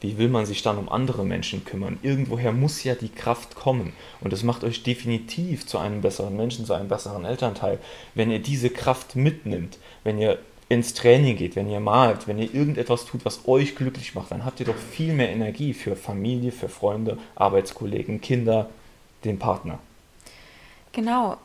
wie 0.00 0.16
will 0.16 0.28
man 0.28 0.46
sich 0.46 0.62
dann 0.62 0.78
um 0.78 0.88
andere 0.88 1.24
Menschen 1.24 1.64
kümmern? 1.64 1.98
Irgendwoher 2.02 2.52
muss 2.52 2.84
ja 2.84 2.94
die 2.94 3.08
Kraft 3.08 3.56
kommen. 3.56 3.92
Und 4.20 4.32
es 4.32 4.42
macht 4.42 4.62
euch 4.62 4.82
definitiv 4.82 5.66
zu 5.66 5.78
einem 5.78 6.00
besseren 6.00 6.36
Menschen, 6.36 6.64
zu 6.64 6.74
einem 6.74 6.88
besseren 6.88 7.24
Elternteil, 7.24 7.78
wenn 8.14 8.30
ihr 8.30 8.38
diese 8.38 8.70
Kraft 8.70 9.16
mitnimmt, 9.16 9.78
wenn 10.04 10.18
ihr 10.18 10.38
ins 10.68 10.94
Training 10.94 11.36
geht, 11.36 11.56
wenn 11.56 11.68
ihr 11.68 11.80
malt, 11.80 12.26
wenn 12.26 12.38
ihr 12.38 12.52
irgendetwas 12.54 13.04
tut, 13.04 13.24
was 13.24 13.46
euch 13.46 13.76
glücklich 13.76 14.14
macht, 14.14 14.30
dann 14.30 14.44
habt 14.44 14.60
ihr 14.60 14.66
doch 14.66 14.76
viel 14.76 15.12
mehr 15.12 15.30
Energie 15.30 15.74
für 15.74 15.96
Familie, 15.96 16.52
für 16.52 16.68
Freunde, 16.68 17.18
Arbeitskollegen, 17.34 18.20
Kinder, 18.20 18.70
den 19.24 19.38
Partner. 19.38 19.78
Genau. 20.92 21.36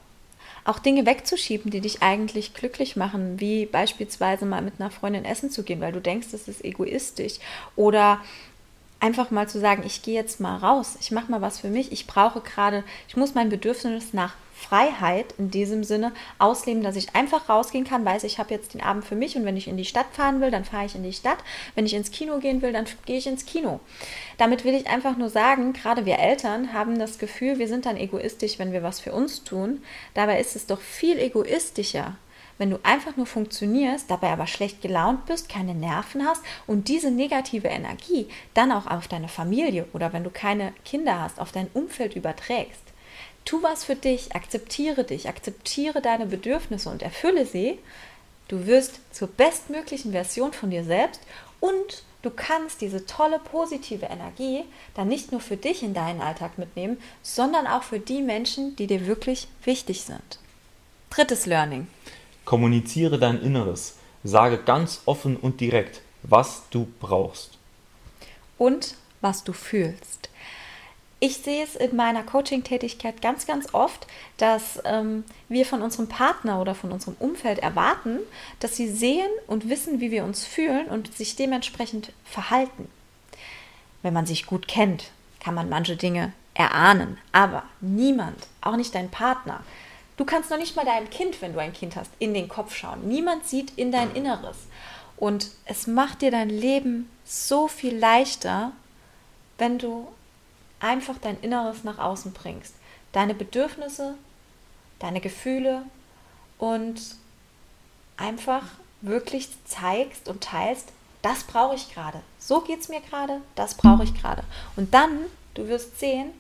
Auch 0.66 0.80
Dinge 0.80 1.06
wegzuschieben, 1.06 1.72
die 1.72 1.82
dich 1.82 2.04
eigentlich 2.04 2.54
glücklich 2.54 2.96
machen, 2.96 3.40
wie 3.40 3.66
beispielsweise 3.66 4.46
mal 4.46 4.62
mit 4.62 4.76
einer 4.80 4.92
Freundin 4.92 5.26
essen 5.26 5.50
zu 5.50 5.64
gehen, 5.64 5.82
weil 5.82 5.92
du 5.92 6.02
denkst, 6.02 6.28
das 6.32 6.48
ist 6.48 6.64
egoistisch. 6.64 7.40
Oder 7.76 8.22
einfach 9.00 9.32
mal 9.32 9.48
zu 9.48 9.60
sagen, 9.60 9.84
ich 9.86 10.02
gehe 10.02 10.16
jetzt 10.16 10.40
mal 10.40 10.58
raus, 10.58 10.98
ich 11.00 11.12
mache 11.12 11.32
mal 11.32 11.42
was 11.42 11.60
für 11.60 11.70
mich, 11.70 11.92
ich 11.92 12.08
brauche 12.08 12.42
gerade, 12.42 12.84
ich 13.08 13.16
muss 13.16 13.36
mein 13.36 13.50
Bedürfnis 13.50 14.14
nach 14.14 14.36
Freiheit 14.60 15.34
in 15.38 15.50
diesem 15.50 15.84
Sinne 15.86 16.12
ausleben, 16.38 16.84
dass 16.84 16.98
ich 16.98 17.16
einfach 17.16 17.48
rausgehen 17.48 17.86
kann, 17.86 18.04
weiß, 18.04 18.26
ich 18.26 18.40
habe 18.40 18.54
jetzt 18.54 18.74
den 18.74 18.82
Abend 18.82 19.06
für 19.06 19.16
mich 19.16 19.38
und 19.38 19.46
wenn 19.46 19.56
ich 19.56 19.70
in 19.70 19.78
die 19.78 19.86
Stadt 19.86 20.08
fahren 20.12 20.42
will, 20.42 20.52
dann 20.52 20.66
fahre 20.66 20.86
ich 20.86 20.96
in 20.96 21.04
die 21.04 21.14
Stadt. 21.14 21.38
Wenn 21.76 21.86
ich 21.86 21.94
ins 21.94 22.12
Kino 22.12 22.40
gehen 22.40 22.62
will, 22.62 22.74
dann 22.74 22.86
gehe 23.06 23.18
ich 23.18 23.28
ins 23.28 23.46
Kino. 23.46 23.80
Damit 24.38 24.66
will 24.66 24.76
ich 24.76 24.88
einfach 24.88 25.16
nur 25.16 25.30
sagen, 25.30 25.72
gerade 25.72 26.06
wir 26.06 26.20
Eltern 26.20 26.74
haben 26.74 27.00
das 27.00 27.20
Gefühl, 27.20 27.58
wir 27.58 27.70
sind 27.70 27.86
dann 27.86 27.96
egoistisch, 27.98 28.60
wenn 28.60 28.74
wir 28.74 28.84
was 28.84 29.00
für 29.00 29.14
uns 29.14 29.46
tun. 29.46 29.82
Dabei 30.14 30.40
ist 30.42 30.58
es 30.58 30.66
doch 30.66 30.82
viel 30.82 31.18
egoistischer, 31.20 32.18
wenn 32.60 32.70
du 32.70 32.80
einfach 32.84 33.16
nur 33.16 33.26
funktionierst, 33.26 34.12
dabei 34.12 34.30
aber 34.30 34.46
schlecht 34.46 34.82
gelaunt 34.82 35.26
bist, 35.26 35.50
keine 35.50 35.74
Nerven 35.74 36.28
hast 36.28 36.44
und 36.68 36.90
diese 36.90 37.10
negative 37.10 37.70
Energie 37.70 38.28
dann 38.54 38.72
auch 38.72 38.86
auf 38.86 39.08
deine 39.08 39.30
Familie 39.30 39.88
oder 39.94 40.14
wenn 40.14 40.26
du 40.26 40.30
keine 40.30 40.74
Kinder 40.86 41.22
hast, 41.22 41.40
auf 41.40 41.52
dein 41.52 41.70
Umfeld 41.74 42.16
überträgst. 42.16 42.82
Tu 43.46 43.64
was 43.64 43.86
für 43.86 43.96
dich, 43.96 44.36
akzeptiere 44.36 45.06
dich, 45.06 45.30
akzeptiere 45.30 46.02
deine 46.02 46.26
Bedürfnisse 46.26 46.90
und 46.90 47.02
erfülle 47.02 47.46
sie. 47.46 47.80
Du 48.50 48.68
wirst 48.68 49.00
zur 49.16 49.30
bestmöglichen 49.30 50.12
Version 50.12 50.52
von 50.52 50.70
dir 50.70 50.84
selbst 50.84 51.22
und 51.62 52.04
du 52.24 52.30
kannst 52.30 52.82
diese 52.82 53.06
tolle 53.06 53.40
positive 53.40 54.08
Energie 54.08 54.66
dann 54.96 55.08
nicht 55.08 55.32
nur 55.32 55.40
für 55.40 55.56
dich 55.56 55.82
in 55.82 55.94
deinen 55.94 56.22
Alltag 56.22 56.58
mitnehmen, 56.58 57.02
sondern 57.24 57.68
auch 57.68 57.84
für 57.84 58.00
die 58.00 58.22
Menschen, 58.22 58.76
die 58.76 58.88
dir 58.88 59.08
wirklich 59.08 59.48
wichtig 59.64 60.02
sind. 60.02 60.40
Drittes 61.10 61.46
Learning 61.46 61.88
Kommuniziere 62.50 63.20
dein 63.20 63.44
Inneres. 63.44 63.98
Sage 64.24 64.58
ganz 64.58 65.04
offen 65.06 65.38
und 65.38 65.62
direkt, 65.62 66.02
was 66.24 66.64
du 66.72 66.88
brauchst. 67.00 67.60
Und 68.58 68.96
was 69.22 69.44
du 69.44 69.54
fühlst. 69.54 70.32
Ich 71.20 71.38
sehe 71.38 71.64
es 71.64 71.76
in 71.76 71.96
meiner 71.96 72.24
Coaching-Tätigkeit 72.24 73.22
ganz, 73.22 73.46
ganz 73.46 73.72
oft, 73.76 74.08
dass 74.38 74.82
ähm, 74.84 75.26
wir 75.48 75.64
von 75.64 75.84
unserem 75.84 76.08
Partner 76.08 76.60
oder 76.60 76.74
von 76.74 76.92
unserem 76.92 77.16
Umfeld 77.20 77.60
erwarten, 77.60 78.18
dass 78.60 78.76
sie 78.76 78.90
sehen 78.90 79.30
und 79.46 79.70
wissen, 79.70 80.00
wie 80.00 80.10
wir 80.10 80.24
uns 80.24 80.44
fühlen 80.44 80.88
und 80.88 81.16
sich 81.16 81.36
dementsprechend 81.36 82.14
verhalten. 82.26 82.90
Wenn 84.02 84.16
man 84.16 84.26
sich 84.26 84.48
gut 84.48 84.68
kennt, 84.68 85.12
kann 85.40 85.54
man 85.54 85.70
manche 85.70 85.98
Dinge 85.98 86.34
erahnen, 86.56 87.20
aber 87.32 87.62
niemand, 87.80 88.48
auch 88.62 88.76
nicht 88.76 88.96
dein 88.96 89.12
Partner, 89.12 89.64
du 90.20 90.26
kannst 90.26 90.50
noch 90.50 90.58
nicht 90.58 90.76
mal 90.76 90.84
deinem 90.84 91.10
Kind, 91.10 91.42
wenn 91.42 91.54
du 91.54 91.60
ein 91.60 91.72
Kind 91.72 91.96
hast, 91.96 92.12
in 92.20 92.34
den 92.34 92.50
Kopf 92.50 92.76
schauen. 92.76 93.08
Niemand 93.08 93.48
sieht 93.48 93.72
in 93.78 93.90
dein 93.90 94.14
Inneres. 94.14 94.58
Und 95.16 95.52
es 95.64 95.88
macht 95.88 96.22
dir 96.22 96.30
dein 96.30 96.50
Leben 96.50 97.10
so 97.24 97.70
viel 97.70 97.98
leichter, 97.98 98.74
wenn 99.58 99.80
du 99.80 100.08
einfach 100.82 101.18
dein 101.22 101.40
Inneres 101.40 101.86
nach 101.86 102.00
außen 102.00 102.34
bringst. 102.34 102.76
Deine 103.14 103.34
Bedürfnisse, 103.34 104.16
deine 105.00 105.22
Gefühle 105.22 105.84
und 106.58 107.00
einfach 108.18 108.64
wirklich 109.02 109.48
zeigst 109.64 110.28
und 110.28 110.44
teilst, 110.44 110.90
das 111.22 111.46
brauche 111.46 111.76
ich 111.76 111.94
gerade. 111.94 112.22
So 112.40 112.60
geht 112.60 112.82
es 112.82 112.90
mir 112.90 113.00
gerade, 113.00 113.40
das 113.56 113.76
brauche 113.76 114.04
ich 114.04 114.14
gerade. 114.14 114.44
Und 114.76 114.94
dann, 114.94 115.20
du 115.54 115.70
wirst 115.70 115.98
sehen, 115.98 116.32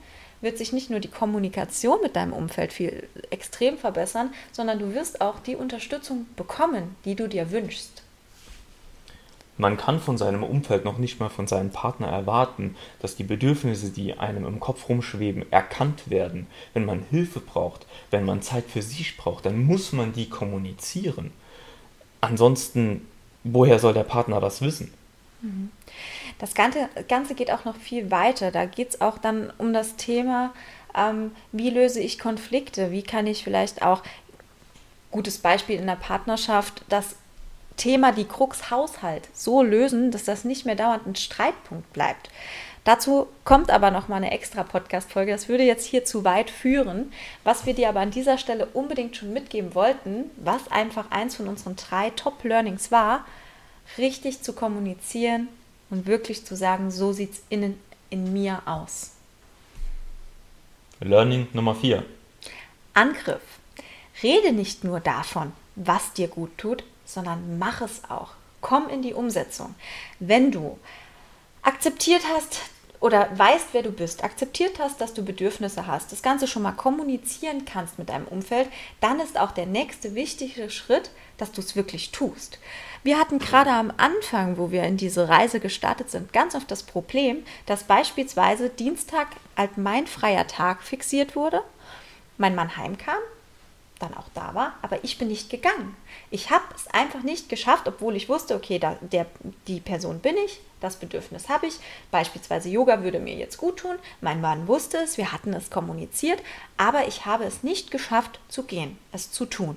wird 0.41 0.57
sich 0.57 0.73
nicht 0.73 0.89
nur 0.89 0.99
die 0.99 1.09
Kommunikation 1.09 1.99
mit 2.01 2.15
deinem 2.15 2.33
Umfeld 2.33 2.73
viel 2.73 3.07
extrem 3.29 3.77
verbessern, 3.77 4.31
sondern 4.51 4.79
du 4.79 4.93
wirst 4.93 5.21
auch 5.21 5.39
die 5.39 5.55
Unterstützung 5.55 6.25
bekommen, 6.35 6.95
die 7.05 7.15
du 7.15 7.27
dir 7.27 7.51
wünschst. 7.51 8.03
Man 9.59 9.75
kann 9.75 9.99
von 9.99 10.17
seinem 10.17 10.43
Umfeld 10.43 10.85
noch 10.85 10.97
nicht 10.97 11.19
mal 11.19 11.27
von 11.27 11.45
seinem 11.45 11.69
Partner 11.69 12.07
erwarten, 12.07 12.77
dass 13.01 13.17
die 13.17 13.25
Bedürfnisse, 13.25 13.89
die 13.89 14.13
einem 14.13 14.45
im 14.45 14.61
Kopf 14.61 14.87
rumschweben, 14.87 15.51
erkannt 15.51 16.09
werden. 16.09 16.47
Wenn 16.73 16.85
man 16.85 17.03
Hilfe 17.09 17.41
braucht, 17.41 17.85
wenn 18.09 18.23
man 18.23 18.41
Zeit 18.41 18.63
für 18.69 18.81
sich 18.81 19.17
braucht, 19.17 19.45
dann 19.45 19.61
muss 19.65 19.91
man 19.91 20.13
die 20.13 20.29
kommunizieren. 20.29 21.31
Ansonsten, 22.21 23.05
woher 23.43 23.79
soll 23.79 23.93
der 23.93 24.03
Partner 24.03 24.39
das 24.39 24.61
wissen? 24.61 24.93
Mhm. 25.41 25.71
Das 26.39 26.55
Ganze, 26.55 26.89
Ganze 27.07 27.35
geht 27.35 27.51
auch 27.51 27.65
noch 27.65 27.75
viel 27.75 28.09
weiter. 28.09 28.49
Da 28.49 28.65
geht 28.65 28.89
es 28.89 29.01
auch 29.01 29.17
dann 29.17 29.53
um 29.57 29.73
das 29.73 29.97
Thema, 29.97 30.53
ähm, 30.97 31.35
wie 31.51 31.69
löse 31.69 31.99
ich 31.99 32.17
Konflikte? 32.17 32.91
Wie 32.91 33.03
kann 33.03 33.27
ich 33.27 33.43
vielleicht 33.43 33.81
auch, 33.83 34.01
gutes 35.11 35.39
Beispiel 35.39 35.79
in 35.79 35.87
der 35.87 35.95
Partnerschaft, 35.95 36.83
das 36.89 37.15
Thema 37.77 38.11
die 38.11 38.25
Krux 38.25 38.69
Haushalt 38.69 39.27
so 39.33 39.63
lösen, 39.63 40.11
dass 40.11 40.25
das 40.25 40.43
nicht 40.43 40.65
mehr 40.65 40.75
dauernd 40.75 41.07
ein 41.07 41.15
Streitpunkt 41.15 41.91
bleibt. 41.93 42.29
Dazu 42.83 43.27
kommt 43.43 43.71
aber 43.71 43.91
noch 43.91 44.07
mal 44.07 44.17
eine 44.17 44.31
extra 44.31 44.63
Podcast-Folge. 44.63 45.31
Das 45.31 45.49
würde 45.49 45.63
jetzt 45.63 45.85
hier 45.85 46.05
zu 46.05 46.23
weit 46.23 46.49
führen. 46.49 47.11
Was 47.43 47.65
wir 47.65 47.73
dir 47.73 47.89
aber 47.89 47.99
an 47.99 48.11
dieser 48.11 48.37
Stelle 48.37 48.67
unbedingt 48.67 49.15
schon 49.15 49.33
mitgeben 49.33 49.75
wollten, 49.75 50.29
was 50.37 50.71
einfach 50.71 51.11
eins 51.11 51.35
von 51.35 51.47
unseren 51.47 51.75
drei 51.75 52.09
Top-Learnings 52.11 52.91
war, 52.91 53.25
richtig 53.97 54.41
zu 54.41 54.53
kommunizieren 54.53 55.49
und 55.89 56.05
wirklich 56.05 56.45
zu 56.45 56.55
sagen, 56.55 56.91
so 56.91 57.13
sieht 57.13 57.33
es 57.33 57.41
innen 57.49 57.79
in 58.09 58.33
mir 58.33 58.61
aus. 58.65 59.11
Learning 60.99 61.47
Nummer 61.53 61.75
4. 61.75 62.03
Angriff. 62.93 63.41
Rede 64.21 64.51
nicht 64.51 64.83
nur 64.83 64.99
davon, 64.99 65.53
was 65.75 66.13
dir 66.13 66.27
gut 66.27 66.57
tut, 66.57 66.83
sondern 67.05 67.57
mach 67.57 67.81
es 67.81 68.03
auch. 68.09 68.31
Komm 68.61 68.89
in 68.89 69.01
die 69.01 69.13
Umsetzung. 69.13 69.75
Wenn 70.19 70.51
du 70.51 70.77
akzeptiert 71.61 72.23
hast 72.33 72.59
oder 72.99 73.29
weißt, 73.37 73.69
wer 73.71 73.83
du 73.83 73.91
bist, 73.91 74.23
akzeptiert 74.23 74.79
hast, 74.79 74.99
dass 74.99 75.13
du 75.13 75.23
Bedürfnisse 75.23 75.87
hast, 75.87 76.11
das 76.11 76.21
Ganze 76.21 76.47
schon 76.47 76.63
mal 76.63 76.73
kommunizieren 76.73 77.65
kannst 77.65 77.97
mit 77.97 78.09
deinem 78.09 78.27
Umfeld, 78.27 78.69
dann 78.99 79.19
ist 79.19 79.39
auch 79.39 79.51
der 79.51 79.65
nächste 79.65 80.15
wichtige 80.15 80.69
Schritt, 80.69 81.11
dass 81.37 81.51
du 81.51 81.61
es 81.61 81.75
wirklich 81.75 82.11
tust. 82.11 82.59
Wir 83.03 83.17
hatten 83.17 83.39
gerade 83.39 83.71
am 83.71 83.93
Anfang, 83.95 84.57
wo 84.57 84.71
wir 84.71 84.83
in 84.83 84.97
diese 84.97 85.29
Reise 85.29 85.61
gestartet 85.61 86.11
sind, 86.11 86.33
ganz 86.33 86.55
oft 86.55 86.69
das 86.69 86.83
Problem, 86.83 87.45
dass 87.65 87.85
beispielsweise 87.85 88.69
Dienstag 88.69 89.27
als 89.55 89.71
mein 89.77 90.05
freier 90.05 90.47
Tag 90.47 90.83
fixiert 90.83 91.35
wurde, 91.35 91.61
mein 92.37 92.55
Mann 92.55 92.75
heimkam, 92.75 93.19
dann 93.99 94.13
auch 94.13 94.27
da 94.33 94.55
war, 94.55 94.73
aber 94.81 95.03
ich 95.03 95.17
bin 95.17 95.27
nicht 95.27 95.49
gegangen. 95.49 95.95
Ich 96.31 96.49
habe 96.49 96.63
es 96.75 96.87
einfach 96.87 97.21
nicht 97.21 97.49
geschafft, 97.49 97.87
obwohl 97.87 98.15
ich 98.15 98.29
wusste, 98.29 98.55
okay, 98.55 98.79
da, 98.79 98.97
der, 99.01 99.25
die 99.67 99.81
Person 99.81 100.19
bin 100.19 100.35
ich, 100.45 100.61
das 100.79 100.95
Bedürfnis 100.95 101.49
habe 101.49 101.67
ich. 101.67 101.75
Beispielsweise 102.09 102.69
Yoga 102.69 103.03
würde 103.03 103.19
mir 103.19 103.35
jetzt 103.35 103.57
gut 103.57 103.77
tun. 103.77 103.95
Mein 104.21 104.41
Mann 104.41 104.67
wusste 104.67 104.97
es, 104.97 105.17
wir 105.17 105.31
hatten 105.31 105.53
es 105.53 105.69
kommuniziert, 105.69 106.41
aber 106.77 107.07
ich 107.07 107.25
habe 107.25 107.43
es 107.43 107.63
nicht 107.63 107.91
geschafft 107.91 108.39
zu 108.47 108.63
gehen, 108.63 108.97
es 109.11 109.31
zu 109.31 109.45
tun. 109.45 109.75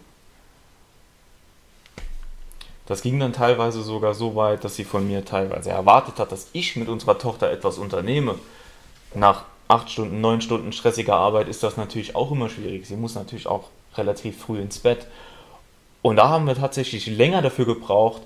Das 2.86 3.02
ging 3.02 3.18
dann 3.18 3.32
teilweise 3.32 3.82
sogar 3.82 4.14
so 4.14 4.34
weit, 4.34 4.64
dass 4.64 4.76
sie 4.76 4.84
von 4.84 5.06
mir 5.06 5.24
teilweise 5.24 5.70
erwartet 5.70 6.18
hat, 6.18 6.32
dass 6.32 6.48
ich 6.52 6.76
mit 6.76 6.88
unserer 6.88 7.18
Tochter 7.18 7.50
etwas 7.50 7.78
unternehme. 7.78 8.38
Nach 9.14 9.44
acht 9.68 9.90
Stunden, 9.90 10.20
neun 10.20 10.40
Stunden 10.40 10.72
stressiger 10.72 11.14
Arbeit 11.14 11.48
ist 11.48 11.62
das 11.62 11.76
natürlich 11.76 12.14
auch 12.14 12.30
immer 12.32 12.48
schwierig. 12.48 12.86
Sie 12.86 12.96
muss 12.96 13.14
natürlich 13.14 13.46
auch 13.46 13.70
relativ 13.96 14.38
früh 14.38 14.60
ins 14.60 14.78
Bett. 14.78 15.06
Und 16.02 16.16
da 16.16 16.28
haben 16.28 16.46
wir 16.46 16.54
tatsächlich 16.54 17.06
länger 17.06 17.42
dafür 17.42 17.66
gebraucht, 17.66 18.22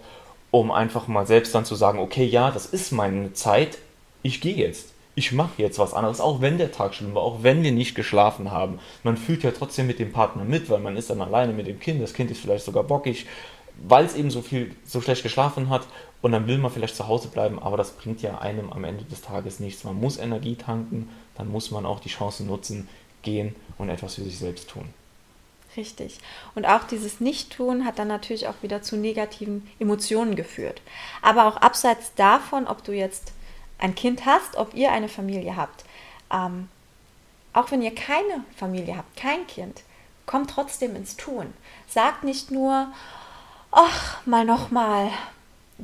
um 0.50 0.70
einfach 0.70 1.06
mal 1.08 1.26
selbst 1.26 1.54
dann 1.54 1.64
zu 1.64 1.74
sagen, 1.74 1.98
okay, 1.98 2.24
ja, 2.24 2.50
das 2.50 2.66
ist 2.66 2.92
meine 2.92 3.32
Zeit, 3.34 3.78
ich 4.22 4.40
gehe 4.40 4.56
jetzt. 4.56 4.92
Ich 5.14 5.32
mache 5.32 5.62
jetzt 5.62 5.78
was 5.78 5.94
anderes, 5.94 6.20
auch 6.20 6.40
wenn 6.40 6.58
der 6.58 6.72
Tag 6.72 6.94
schlimm 6.94 7.14
war, 7.14 7.22
auch 7.22 7.42
wenn 7.42 7.62
wir 7.62 7.72
nicht 7.72 7.94
geschlafen 7.94 8.50
haben. 8.50 8.78
Man 9.02 9.16
fühlt 9.16 9.42
ja 9.42 9.50
trotzdem 9.50 9.86
mit 9.86 9.98
dem 9.98 10.12
Partner 10.12 10.44
mit, 10.44 10.68
weil 10.68 10.80
man 10.80 10.96
ist 10.96 11.08
dann 11.08 11.22
alleine 11.22 11.54
mit 11.54 11.66
dem 11.66 11.80
Kind, 11.80 12.02
das 12.02 12.12
Kind 12.12 12.30
ist 12.30 12.40
vielleicht 12.40 12.66
sogar 12.66 12.84
bockig, 12.84 13.26
weil 13.86 14.04
es 14.04 14.14
eben 14.14 14.30
so 14.30 14.42
viel, 14.42 14.74
so 14.84 15.00
schlecht 15.00 15.22
geschlafen 15.22 15.70
hat 15.70 15.82
und 16.22 16.32
dann 16.32 16.46
will 16.46 16.58
man 16.58 16.70
vielleicht 16.70 16.96
zu 16.96 17.08
Hause 17.08 17.28
bleiben, 17.28 17.58
aber 17.58 17.76
das 17.76 17.92
bringt 17.92 18.20
ja 18.22 18.38
einem 18.38 18.72
am 18.72 18.84
Ende 18.84 19.04
des 19.04 19.22
Tages 19.22 19.60
nichts. 19.60 19.84
Man 19.84 19.98
muss 19.98 20.18
Energie 20.18 20.56
tanken, 20.56 21.08
dann 21.34 21.48
muss 21.48 21.70
man 21.70 21.86
auch 21.86 22.00
die 22.00 22.08
Chance 22.08 22.44
nutzen, 22.44 22.88
gehen 23.22 23.54
und 23.78 23.88
etwas 23.88 24.16
für 24.16 24.22
sich 24.22 24.38
selbst 24.38 24.68
tun. 24.68 24.84
Richtig. 25.76 26.20
Und 26.54 26.64
auch 26.64 26.84
dieses 26.84 27.20
Nichttun 27.20 27.84
hat 27.84 27.98
dann 27.98 28.08
natürlich 28.08 28.48
auch 28.48 28.62
wieder 28.62 28.82
zu 28.82 28.96
negativen 28.96 29.70
Emotionen 29.78 30.34
geführt. 30.34 30.80
Aber 31.20 31.46
auch 31.46 31.58
abseits 31.58 32.14
davon, 32.14 32.66
ob 32.66 32.82
du 32.82 32.92
jetzt 32.92 33.32
ein 33.78 33.94
Kind 33.94 34.24
hast, 34.24 34.56
ob 34.56 34.74
ihr 34.74 34.90
eine 34.92 35.08
Familie 35.08 35.56
habt, 35.56 35.84
ähm, 36.32 36.68
auch 37.52 37.70
wenn 37.70 37.82
ihr 37.82 37.94
keine 37.94 38.44
Familie 38.56 38.96
habt, 38.96 39.16
kein 39.16 39.46
Kind, 39.46 39.82
kommt 40.24 40.50
trotzdem 40.50 40.96
ins 40.96 41.16
Tun. 41.16 41.52
Sagt 41.86 42.24
nicht 42.24 42.50
nur, 42.50 42.88
ach, 43.70 44.24
mal 44.26 44.44
noch 44.44 44.70
mal 44.70 45.10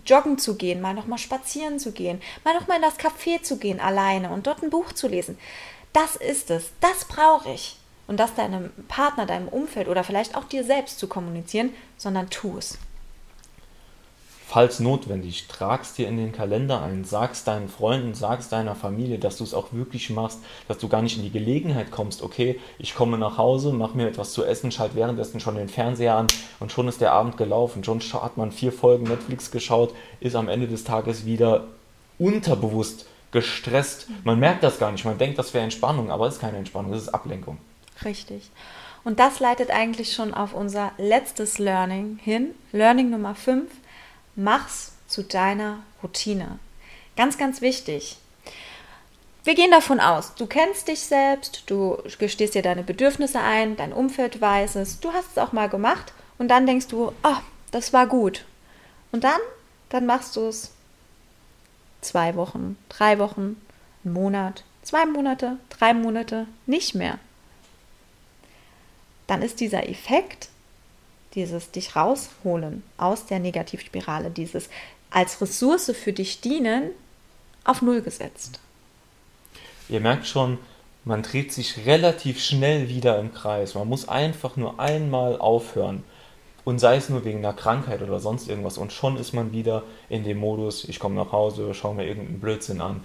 joggen 0.06 0.38
zu 0.38 0.56
gehen, 0.56 0.80
mal 0.80 0.94
noch 0.94 1.06
mal 1.06 1.18
spazieren 1.18 1.78
zu 1.78 1.92
gehen, 1.92 2.22
mal 2.44 2.54
noch 2.54 2.66
mal 2.66 2.76
in 2.76 2.82
das 2.82 2.98
Café 2.98 3.42
zu 3.42 3.58
gehen 3.58 3.78
alleine 3.78 4.30
und 4.30 4.46
dort 4.46 4.62
ein 4.62 4.70
Buch 4.70 4.92
zu 4.92 5.06
lesen. 5.06 5.38
Das 5.92 6.16
ist 6.16 6.50
es. 6.50 6.72
Das 6.80 7.04
brauche 7.04 7.50
ich 7.50 7.76
und 8.06 8.18
das 8.18 8.34
deinem 8.34 8.70
Partner, 8.88 9.26
deinem 9.26 9.48
Umfeld 9.48 9.88
oder 9.88 10.04
vielleicht 10.04 10.36
auch 10.36 10.44
dir 10.44 10.64
selbst 10.64 10.98
zu 10.98 11.06
kommunizieren, 11.06 11.70
sondern 11.96 12.30
tu 12.30 12.58
es. 12.58 12.78
Falls 14.52 14.80
notwendig, 14.80 15.46
tragst 15.48 15.96
dir 15.96 16.08
in 16.08 16.18
den 16.18 16.30
Kalender 16.30 16.82
ein, 16.82 17.04
sagst 17.04 17.48
deinen 17.48 17.70
Freunden, 17.70 18.12
sagst 18.12 18.52
deiner 18.52 18.74
Familie, 18.74 19.18
dass 19.18 19.38
du 19.38 19.44
es 19.44 19.54
auch 19.54 19.68
wirklich 19.72 20.10
machst, 20.10 20.40
dass 20.68 20.76
du 20.76 20.88
gar 20.88 21.00
nicht 21.00 21.16
in 21.16 21.22
die 21.22 21.30
Gelegenheit 21.30 21.90
kommst, 21.90 22.20
okay, 22.20 22.60
ich 22.78 22.94
komme 22.94 23.16
nach 23.16 23.38
Hause, 23.38 23.72
mach 23.72 23.94
mir 23.94 24.06
etwas 24.06 24.34
zu 24.34 24.44
essen, 24.44 24.70
schalte 24.70 24.94
währenddessen 24.94 25.40
schon 25.40 25.54
den 25.54 25.70
Fernseher 25.70 26.16
an 26.16 26.26
und 26.60 26.70
schon 26.70 26.86
ist 26.86 27.00
der 27.00 27.12
Abend 27.12 27.38
gelaufen, 27.38 27.82
schon 27.82 28.00
hat 28.00 28.36
man 28.36 28.52
vier 28.52 28.74
Folgen 28.74 29.04
Netflix 29.04 29.50
geschaut, 29.50 29.94
ist 30.20 30.36
am 30.36 30.50
Ende 30.50 30.68
des 30.68 30.84
Tages 30.84 31.24
wieder 31.24 31.68
unterbewusst 32.18 33.06
gestresst. 33.30 34.08
Man 34.22 34.38
merkt 34.38 34.64
das 34.64 34.78
gar 34.78 34.92
nicht, 34.92 35.06
man 35.06 35.16
denkt, 35.16 35.38
das 35.38 35.54
wäre 35.54 35.64
Entspannung, 35.64 36.10
aber 36.10 36.26
es 36.26 36.34
ist 36.34 36.40
keine 36.42 36.58
Entspannung, 36.58 36.92
das 36.92 37.04
ist 37.04 37.08
Ablenkung. 37.08 37.56
Richtig. 38.04 38.50
Und 39.04 39.18
das 39.18 39.40
leitet 39.40 39.70
eigentlich 39.70 40.12
schon 40.12 40.32
auf 40.32 40.54
unser 40.54 40.92
letztes 40.96 41.58
Learning 41.58 42.18
hin. 42.22 42.54
Learning 42.72 43.10
Nummer 43.10 43.34
5. 43.34 43.70
Mach's 44.36 44.92
zu 45.08 45.22
deiner 45.22 45.80
Routine. 46.02 46.58
Ganz, 47.16 47.36
ganz 47.36 47.60
wichtig. 47.60 48.16
Wir 49.44 49.56
gehen 49.56 49.72
davon 49.72 49.98
aus, 49.98 50.36
du 50.36 50.46
kennst 50.46 50.86
dich 50.86 51.00
selbst, 51.00 51.64
du 51.66 51.98
gestehst 52.20 52.54
dir 52.54 52.62
deine 52.62 52.84
Bedürfnisse 52.84 53.40
ein, 53.40 53.76
dein 53.76 53.92
Umfeld 53.92 54.40
weiß 54.40 54.76
es, 54.76 55.00
du 55.00 55.12
hast 55.12 55.32
es 55.32 55.38
auch 55.38 55.52
mal 55.52 55.68
gemacht 55.68 56.12
und 56.38 56.46
dann 56.46 56.64
denkst 56.64 56.86
du, 56.86 57.12
oh, 57.24 57.36
das 57.72 57.92
war 57.92 58.06
gut. 58.06 58.44
Und 59.10 59.24
dann, 59.24 59.40
dann 59.88 60.06
machst 60.06 60.36
du 60.36 60.42
es 60.42 60.70
zwei 62.02 62.36
Wochen, 62.36 62.78
drei 62.88 63.18
Wochen, 63.18 63.60
einen 64.04 64.14
Monat, 64.14 64.62
zwei 64.84 65.06
Monate, 65.06 65.56
drei 65.70 65.92
Monate 65.92 66.46
nicht 66.66 66.94
mehr 66.94 67.18
dann 69.26 69.42
ist 69.42 69.60
dieser 69.60 69.88
Effekt 69.88 70.48
dieses 71.34 71.70
dich 71.70 71.96
rausholen 71.96 72.82
aus 72.98 73.26
der 73.26 73.38
Negativspirale, 73.38 74.30
dieses 74.30 74.68
als 75.10 75.40
Ressource 75.40 75.92
für 75.94 76.12
dich 76.12 76.40
dienen, 76.40 76.90
auf 77.64 77.82
Null 77.82 78.02
gesetzt. 78.02 78.60
Ihr 79.88 80.00
merkt 80.00 80.26
schon, 80.26 80.58
man 81.04 81.22
dreht 81.22 81.52
sich 81.52 81.86
relativ 81.86 82.42
schnell 82.42 82.88
wieder 82.88 83.18
im 83.18 83.34
Kreis. 83.34 83.74
Man 83.74 83.88
muss 83.88 84.08
einfach 84.08 84.56
nur 84.56 84.80
einmal 84.80 85.38
aufhören. 85.38 86.04
Und 86.64 86.78
sei 86.78 86.96
es 86.96 87.08
nur 87.08 87.24
wegen 87.24 87.38
einer 87.38 87.52
Krankheit 87.52 88.02
oder 88.02 88.20
sonst 88.20 88.48
irgendwas. 88.48 88.78
Und 88.78 88.92
schon 88.92 89.16
ist 89.16 89.32
man 89.32 89.52
wieder 89.52 89.82
in 90.08 90.22
dem 90.22 90.38
Modus, 90.38 90.84
ich 90.84 91.00
komme 91.00 91.16
nach 91.16 91.32
Hause, 91.32 91.74
schaue 91.74 91.96
mir 91.96 92.06
irgendeinen 92.06 92.40
Blödsinn 92.40 92.80
an. 92.80 93.04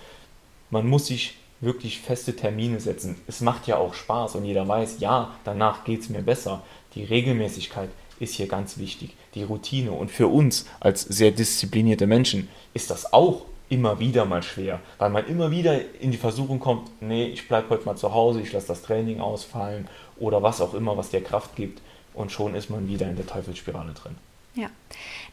Man 0.70 0.88
muss 0.88 1.08
sich 1.08 1.36
wirklich 1.60 2.00
feste 2.00 2.36
Termine 2.36 2.80
setzen. 2.80 3.20
Es 3.28 3.42
macht 3.42 3.68
ja 3.68 3.78
auch 3.78 3.94
Spaß 3.94 4.36
und 4.36 4.46
jeder 4.46 4.68
weiß, 4.68 5.00
ja, 5.00 5.36
danach 5.44 5.84
geht 5.84 6.02
es 6.02 6.10
mir 6.10 6.22
besser. 6.22 6.62
Die 6.96 7.04
Regelmäßigkeit 7.04 7.90
ist 8.20 8.36
hier 8.36 8.48
ganz 8.48 8.78
wichtig. 8.78 9.16
Die 9.36 9.44
Routine. 9.44 9.92
Und 9.92 10.12
für 10.12 10.28
uns 10.28 10.66
als 10.80 11.02
sehr 11.02 11.32
disziplinierte 11.32 12.08
Menschen 12.08 12.50
ist 12.74 12.90
das 12.90 13.14
auch 13.14 13.46
immer 13.70 14.00
wieder 14.00 14.26
mal 14.26 14.44
schwer, 14.44 14.80
weil 14.98 15.10
man 15.10 15.28
immer 15.28 15.52
wieder 15.52 15.80
in 16.00 16.12
die 16.12 16.18
Versuchung 16.18 16.60
kommt, 16.60 16.90
nee, 17.02 17.26
ich 17.26 17.48
bleibe 17.48 17.70
heute 17.70 17.86
mal 17.86 17.98
zu 17.98 18.14
Hause, 18.14 18.40
ich 18.42 18.54
lasse 18.54 18.68
das 18.68 18.82
Training 18.82 19.20
ausfallen 19.20 19.90
oder 20.18 20.42
was 20.42 20.62
auch 20.62 20.74
immer, 20.74 20.96
was 20.96 21.10
dir 21.10 21.22
Kraft 21.22 21.56
gibt 21.56 21.82
und 22.14 22.32
schon 22.32 22.56
ist 22.56 22.70
man 22.70 22.88
wieder 22.88 23.10
in 23.10 23.18
der 23.18 23.28
Teufelsspirale 23.28 23.94
drin. 23.94 24.16
Ja, 24.56 24.70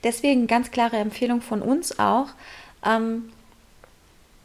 deswegen 0.02 0.46
ganz 0.46 0.70
klare 0.70 0.96
Empfehlung 0.96 1.40
von 1.40 1.62
uns 1.62 1.98
auch. 1.98 2.26
Ähm, 2.84 3.30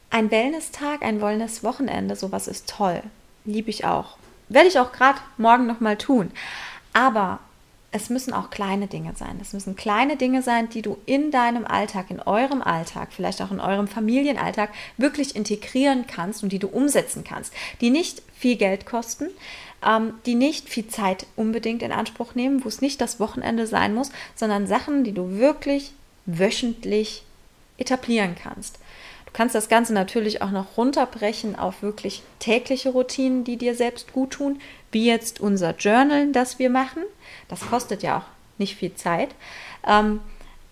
ein 0.10 0.32
Wellness-Tag, 0.32 1.04
ein 1.04 1.22
Wellness-Wochenende, 1.22 2.16
sowas 2.16 2.48
ist 2.48 2.70
toll. 2.70 3.02
Liebe 3.46 3.70
ich 3.70 3.86
auch. 3.86 4.18
Werde 4.50 4.68
ich 4.68 4.80
auch 4.80 4.92
gerade 4.92 5.20
morgen 5.38 5.68
nochmal 5.68 5.98
tun. 5.98 6.32
Aber 6.94 7.40
es 7.92 8.10
müssen 8.10 8.34
auch 8.34 8.50
kleine 8.50 8.88
Dinge 8.88 9.14
sein. 9.16 9.40
Es 9.42 9.54
müssen 9.54 9.76
kleine 9.76 10.16
Dinge 10.16 10.44
sein, 10.44 10.70
die 10.70 10.82
du 10.82 10.98
in 11.06 11.32
deinem 11.32 11.66
Alltag, 11.66 12.12
in 12.12 12.20
eurem 12.20 12.62
Alltag, 12.62 13.10
vielleicht 13.12 13.42
auch 13.42 13.52
in 13.52 13.60
eurem 13.60 13.88
Familienalltag 13.88 14.70
wirklich 14.98 15.36
integrieren 15.36 16.06
kannst 16.06 16.44
und 16.44 16.52
die 16.52 16.60
du 16.60 16.68
umsetzen 16.68 17.24
kannst, 17.24 17.54
die 17.82 17.90
nicht 17.90 18.22
viel 18.36 18.58
Geld 18.58 18.86
kosten, 18.86 19.30
ähm, 19.86 20.14
die 20.26 20.36
nicht 20.36 20.70
viel 20.70 20.88
Zeit 20.88 21.26
unbedingt 21.36 21.82
in 21.82 21.92
Anspruch 21.92 22.36
nehmen, 22.36 22.64
wo 22.64 22.68
es 22.68 22.82
nicht 22.82 23.02
das 23.02 23.20
Wochenende 23.20 23.66
sein 23.66 23.96
muss, 23.96 24.12
sondern 24.36 24.68
Sachen, 24.68 25.04
die 25.04 25.14
du 25.14 25.38
wirklich 25.38 25.92
wöchentlich 26.26 27.24
etablieren 27.78 28.36
kannst. 28.42 28.78
Du 29.30 29.38
kannst 29.38 29.54
das 29.54 29.70
Ganze 29.70 29.94
natürlich 29.94 30.42
auch 30.42 30.50
noch 30.50 30.76
runterbrechen 30.76 31.56
auf 31.56 31.84
wirklich 31.84 32.24
tägliche 32.40 32.90
Routinen, 32.90 33.44
die 33.44 33.58
dir 33.58 33.76
selbst 33.76 34.12
gut 34.12 34.32
tun, 34.32 34.60
wie 34.92 35.06
jetzt 35.06 35.40
unser 35.40 35.76
Journal, 35.76 36.32
das 36.32 36.58
wir 36.58 36.72
machen. 36.72 37.04
Das 37.48 37.62
kostet 37.62 38.02
ja 38.02 38.18
auch 38.18 38.58
nicht 38.58 38.76
viel 38.76 38.96
Zeit. 38.96 39.30
Ähm, 39.88 40.20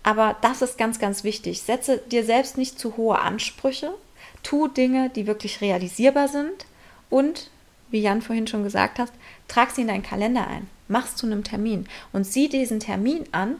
aber 0.02 0.36
das 0.40 0.60
ist 0.60 0.76
ganz, 0.76 0.98
ganz 0.98 1.22
wichtig. 1.22 1.62
Setze 1.62 1.98
dir 1.98 2.24
selbst 2.24 2.58
nicht 2.58 2.78
zu 2.78 2.96
hohe 2.96 3.18
Ansprüche. 3.18 3.94
Tu 4.42 4.66
Dinge, 4.68 5.10
die 5.10 5.26
wirklich 5.26 5.60
realisierbar 5.60 6.28
sind. 6.28 6.66
Und, 7.10 7.50
wie 7.90 8.00
Jan 8.00 8.22
vorhin 8.22 8.46
schon 8.46 8.64
gesagt 8.64 8.98
hat, 8.98 9.12
trag 9.46 9.70
sie 9.70 9.82
in 9.82 9.88
deinen 9.88 10.02
Kalender 10.02 10.46
ein. 10.46 10.68
Mach 10.88 11.06
es 11.06 11.16
zu 11.16 11.26
einem 11.26 11.44
Termin 11.44 11.86
und 12.12 12.24
sieh 12.24 12.48
diesen 12.48 12.80
Termin 12.80 13.24
an 13.32 13.56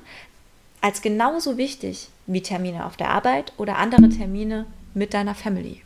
als 0.80 1.02
genauso 1.02 1.56
wichtig 1.56 2.08
wie 2.26 2.42
Termine 2.42 2.86
auf 2.86 2.96
der 2.96 3.10
Arbeit 3.10 3.52
oder 3.56 3.76
andere 3.76 4.08
Termine 4.08 4.66
mit 4.98 5.14
deiner 5.14 5.34
Family. 5.34 5.82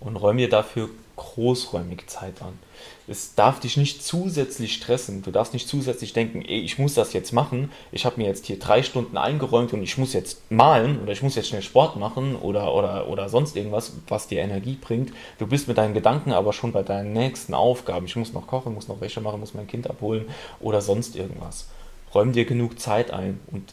Und 0.00 0.16
räum 0.16 0.38
dir 0.38 0.48
dafür 0.48 0.90
großräumig 1.16 2.06
Zeit 2.08 2.42
an. 2.42 2.58
Es 3.06 3.34
darf 3.34 3.60
dich 3.60 3.76
nicht 3.76 4.02
zusätzlich 4.02 4.74
stressen. 4.74 5.22
Du 5.22 5.30
darfst 5.30 5.52
nicht 5.52 5.68
zusätzlich 5.68 6.12
denken, 6.12 6.42
ey, 6.42 6.58
ich 6.60 6.78
muss 6.78 6.94
das 6.94 7.12
jetzt 7.12 7.32
machen. 7.32 7.70
Ich 7.92 8.04
habe 8.04 8.20
mir 8.20 8.26
jetzt 8.26 8.46
hier 8.46 8.58
drei 8.58 8.82
Stunden 8.82 9.16
eingeräumt 9.16 9.72
und 9.72 9.82
ich 9.82 9.96
muss 9.96 10.12
jetzt 10.12 10.50
malen 10.50 11.00
oder 11.00 11.12
ich 11.12 11.22
muss 11.22 11.36
jetzt 11.36 11.48
schnell 11.48 11.62
Sport 11.62 11.96
machen 11.96 12.34
oder, 12.36 12.74
oder, 12.74 13.08
oder 13.08 13.28
sonst 13.28 13.56
irgendwas, 13.56 13.92
was 14.08 14.26
dir 14.26 14.40
Energie 14.40 14.76
bringt. 14.80 15.12
Du 15.38 15.46
bist 15.46 15.68
mit 15.68 15.78
deinen 15.78 15.94
Gedanken 15.94 16.32
aber 16.32 16.52
schon 16.52 16.72
bei 16.72 16.82
deinen 16.82 17.12
nächsten 17.12 17.54
Aufgaben. 17.54 18.06
Ich 18.06 18.16
muss 18.16 18.32
noch 18.32 18.46
kochen, 18.46 18.74
muss 18.74 18.88
noch 18.88 19.00
Wäsche 19.00 19.20
machen, 19.20 19.40
muss 19.40 19.54
mein 19.54 19.68
Kind 19.68 19.88
abholen 19.88 20.26
oder 20.60 20.80
sonst 20.80 21.14
irgendwas. 21.14 21.68
Räum 22.14 22.32
dir 22.32 22.44
genug 22.44 22.80
Zeit 22.80 23.12
ein 23.12 23.40
und 23.52 23.72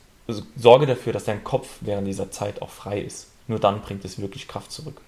sorge 0.55 0.85
dafür, 0.85 1.13
dass 1.13 1.25
dein 1.25 1.43
Kopf 1.43 1.67
während 1.81 2.07
dieser 2.07 2.31
Zeit 2.31 2.61
auch 2.61 2.69
frei 2.69 3.01
ist. 3.01 3.30
Nur 3.47 3.59
dann 3.59 3.81
bringt 3.81 4.05
es 4.05 4.19
wirklich 4.19 4.47
Kraft 4.47 4.71
zurück. 4.71 5.01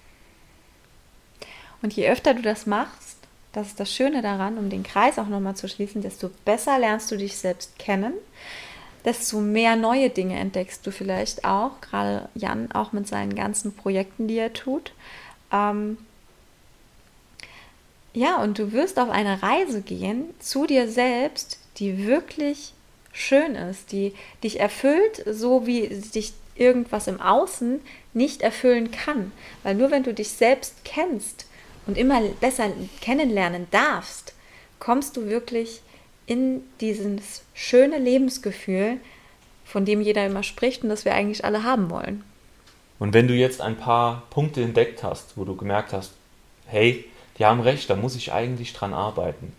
Und 1.82 1.92
je 1.92 2.08
öfter 2.08 2.34
du 2.34 2.42
das 2.42 2.66
machst, 2.66 3.18
das 3.52 3.68
ist 3.68 3.80
das 3.80 3.92
Schöne 3.92 4.20
daran, 4.20 4.58
um 4.58 4.68
den 4.68 4.82
Kreis 4.82 5.18
auch 5.18 5.28
nochmal 5.28 5.54
zu 5.54 5.68
schließen, 5.68 6.02
desto 6.02 6.30
besser 6.44 6.78
lernst 6.78 7.10
du 7.10 7.16
dich 7.16 7.36
selbst 7.36 7.78
kennen, 7.78 8.14
desto 9.04 9.40
mehr 9.40 9.76
neue 9.76 10.10
Dinge 10.10 10.38
entdeckst 10.38 10.86
du 10.86 10.90
vielleicht 10.90 11.44
auch, 11.44 11.80
gerade 11.80 12.28
Jan 12.34 12.72
auch 12.72 12.92
mit 12.92 13.06
seinen 13.06 13.34
ganzen 13.34 13.74
Projekten, 13.74 14.26
die 14.28 14.38
er 14.38 14.52
tut. 14.52 14.92
Ähm 15.52 15.98
ja, 18.12 18.42
und 18.42 18.58
du 18.58 18.72
wirst 18.72 18.98
auf 18.98 19.10
eine 19.10 19.42
Reise 19.42 19.82
gehen 19.82 20.24
zu 20.38 20.66
dir 20.66 20.88
selbst, 20.88 21.58
die 21.76 22.06
wirklich 22.06 22.72
schön 23.12 23.54
ist, 23.54 23.92
die 23.92 24.14
dich 24.42 24.58
erfüllt, 24.58 25.24
so 25.30 25.66
wie 25.66 25.88
dich 25.88 26.32
irgendwas 26.56 27.06
im 27.06 27.20
Außen 27.20 27.80
nicht 28.12 28.42
erfüllen 28.42 28.90
kann. 28.90 29.32
Weil 29.62 29.74
nur 29.74 29.90
wenn 29.90 30.02
du 30.02 30.14
dich 30.14 30.30
selbst 30.30 30.84
kennst 30.84 31.46
und 31.86 31.98
immer 31.98 32.20
besser 32.40 32.70
kennenlernen 33.00 33.66
darfst, 33.70 34.34
kommst 34.78 35.16
du 35.16 35.26
wirklich 35.26 35.82
in 36.26 36.62
dieses 36.80 37.42
schöne 37.52 37.98
Lebensgefühl, 37.98 38.98
von 39.64 39.84
dem 39.84 40.00
jeder 40.00 40.26
immer 40.26 40.42
spricht 40.42 40.82
und 40.82 40.88
das 40.88 41.04
wir 41.04 41.14
eigentlich 41.14 41.44
alle 41.44 41.64
haben 41.64 41.90
wollen. 41.90 42.24
Und 42.98 43.12
wenn 43.12 43.28
du 43.28 43.34
jetzt 43.34 43.60
ein 43.60 43.76
paar 43.76 44.22
Punkte 44.30 44.62
entdeckt 44.62 45.02
hast, 45.02 45.36
wo 45.36 45.44
du 45.44 45.56
gemerkt 45.56 45.92
hast, 45.92 46.12
hey, 46.66 47.04
die 47.38 47.44
haben 47.44 47.60
recht, 47.60 47.90
da 47.90 47.96
muss 47.96 48.14
ich 48.14 48.32
eigentlich 48.32 48.72
dran 48.72 48.94
arbeiten, 48.94 49.52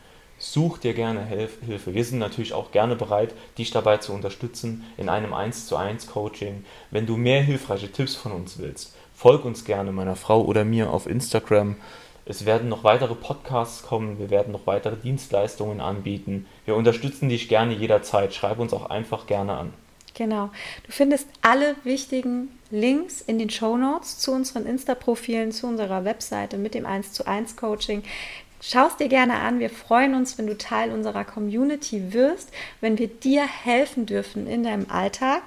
Such 0.48 0.78
dir 0.78 0.94
gerne 0.94 1.26
Hilfe. 1.26 1.96
Wir 1.96 2.06
sind 2.06 2.20
natürlich 2.20 2.54
auch 2.54 2.72
gerne 2.72 2.96
bereit, 2.96 3.34
dich 3.58 3.72
dabei 3.72 3.98
zu 3.98 4.14
unterstützen 4.14 4.86
in 4.96 5.10
einem 5.10 5.34
1 5.34 5.66
zu 5.66 5.76
1 5.76 6.06
Coaching. 6.06 6.64
Wenn 6.92 7.08
du 7.08 7.18
mehr 7.18 7.42
hilfreiche 7.42 7.92
Tipps 7.92 8.14
von 8.14 8.32
uns 8.32 8.60
willst, 8.60 8.94
folg 9.16 9.44
uns 9.44 9.66
gerne 9.66 9.92
meiner 9.92 10.16
Frau 10.16 10.44
oder 10.44 10.64
mir 10.64 10.92
auf 10.92 11.08
Instagram. 11.08 11.78
Es 12.26 12.46
werden 12.46 12.70
noch 12.70 12.84
weitere 12.84 13.16
Podcasts 13.16 13.82
kommen, 13.82 14.20
wir 14.20 14.30
werden 14.30 14.52
noch 14.52 14.68
weitere 14.68 14.98
Dienstleistungen 14.98 15.82
anbieten. 15.82 16.46
Wir 16.66 16.76
unterstützen 16.76 17.28
dich 17.28 17.50
gerne 17.50 17.74
jederzeit. 17.74 18.32
Schreib 18.36 18.60
uns 18.60 18.72
auch 18.72 18.92
einfach 18.92 19.26
gerne 19.26 19.58
an. 19.58 19.74
Genau. 20.16 20.50
Du 20.86 20.92
findest 20.92 21.28
alle 21.42 21.76
wichtigen 21.84 22.50
Links 22.72 23.22
in 23.22 23.38
den 23.38 23.50
Show 23.50 23.78
Notes 23.78 24.18
zu 24.18 24.32
unseren 24.32 24.66
Insta-Profilen, 24.66 25.52
zu 25.52 25.68
unserer 25.68 26.06
Webseite 26.06 26.58
mit 26.58 26.74
dem 26.74 26.86
1 26.86 27.12
zu 27.12 27.28
1 27.28 27.58
Coaching. 27.58 28.02
Schau 28.62 28.88
es 28.88 28.98
dir 28.98 29.10
gerne 29.10 29.40
an. 29.40 29.60
Wir 29.60 29.70
freuen 29.70 30.16
uns, 30.16 30.38
wenn 30.38 30.48
du 30.48 30.58
Teil 30.58 30.92
unserer 30.92 31.24
Community 31.24 32.14
wirst, 32.14 32.50
wenn 32.82 32.98
wir 32.98 33.08
dir 33.08 33.46
helfen 33.46 34.06
dürfen 34.06 34.48
in 34.48 34.64
deinem 34.64 34.90
Alltag. 34.90 35.44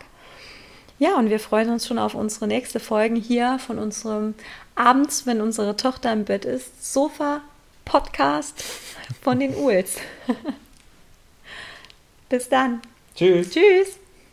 Ja, 0.98 1.16
und 1.16 1.30
wir 1.30 1.38
freuen 1.38 1.70
uns 1.70 1.86
schon 1.86 1.98
auf 1.98 2.14
unsere 2.14 2.48
nächste 2.48 2.80
Folgen 2.80 3.16
hier 3.16 3.58
von 3.58 3.78
unserem 3.78 4.34
Abends, 4.74 5.26
wenn 5.26 5.40
unsere 5.40 5.76
Tochter 5.76 6.12
im 6.12 6.24
Bett 6.24 6.44
ist, 6.44 6.92
Sofa-Podcast 6.92 8.64
von 9.22 9.38
den 9.38 9.54
Uls. 9.54 9.96
Bis 12.28 12.48
dann. 12.48 12.82
Tschüss. 13.14 13.50
Tschüss. 13.50 13.97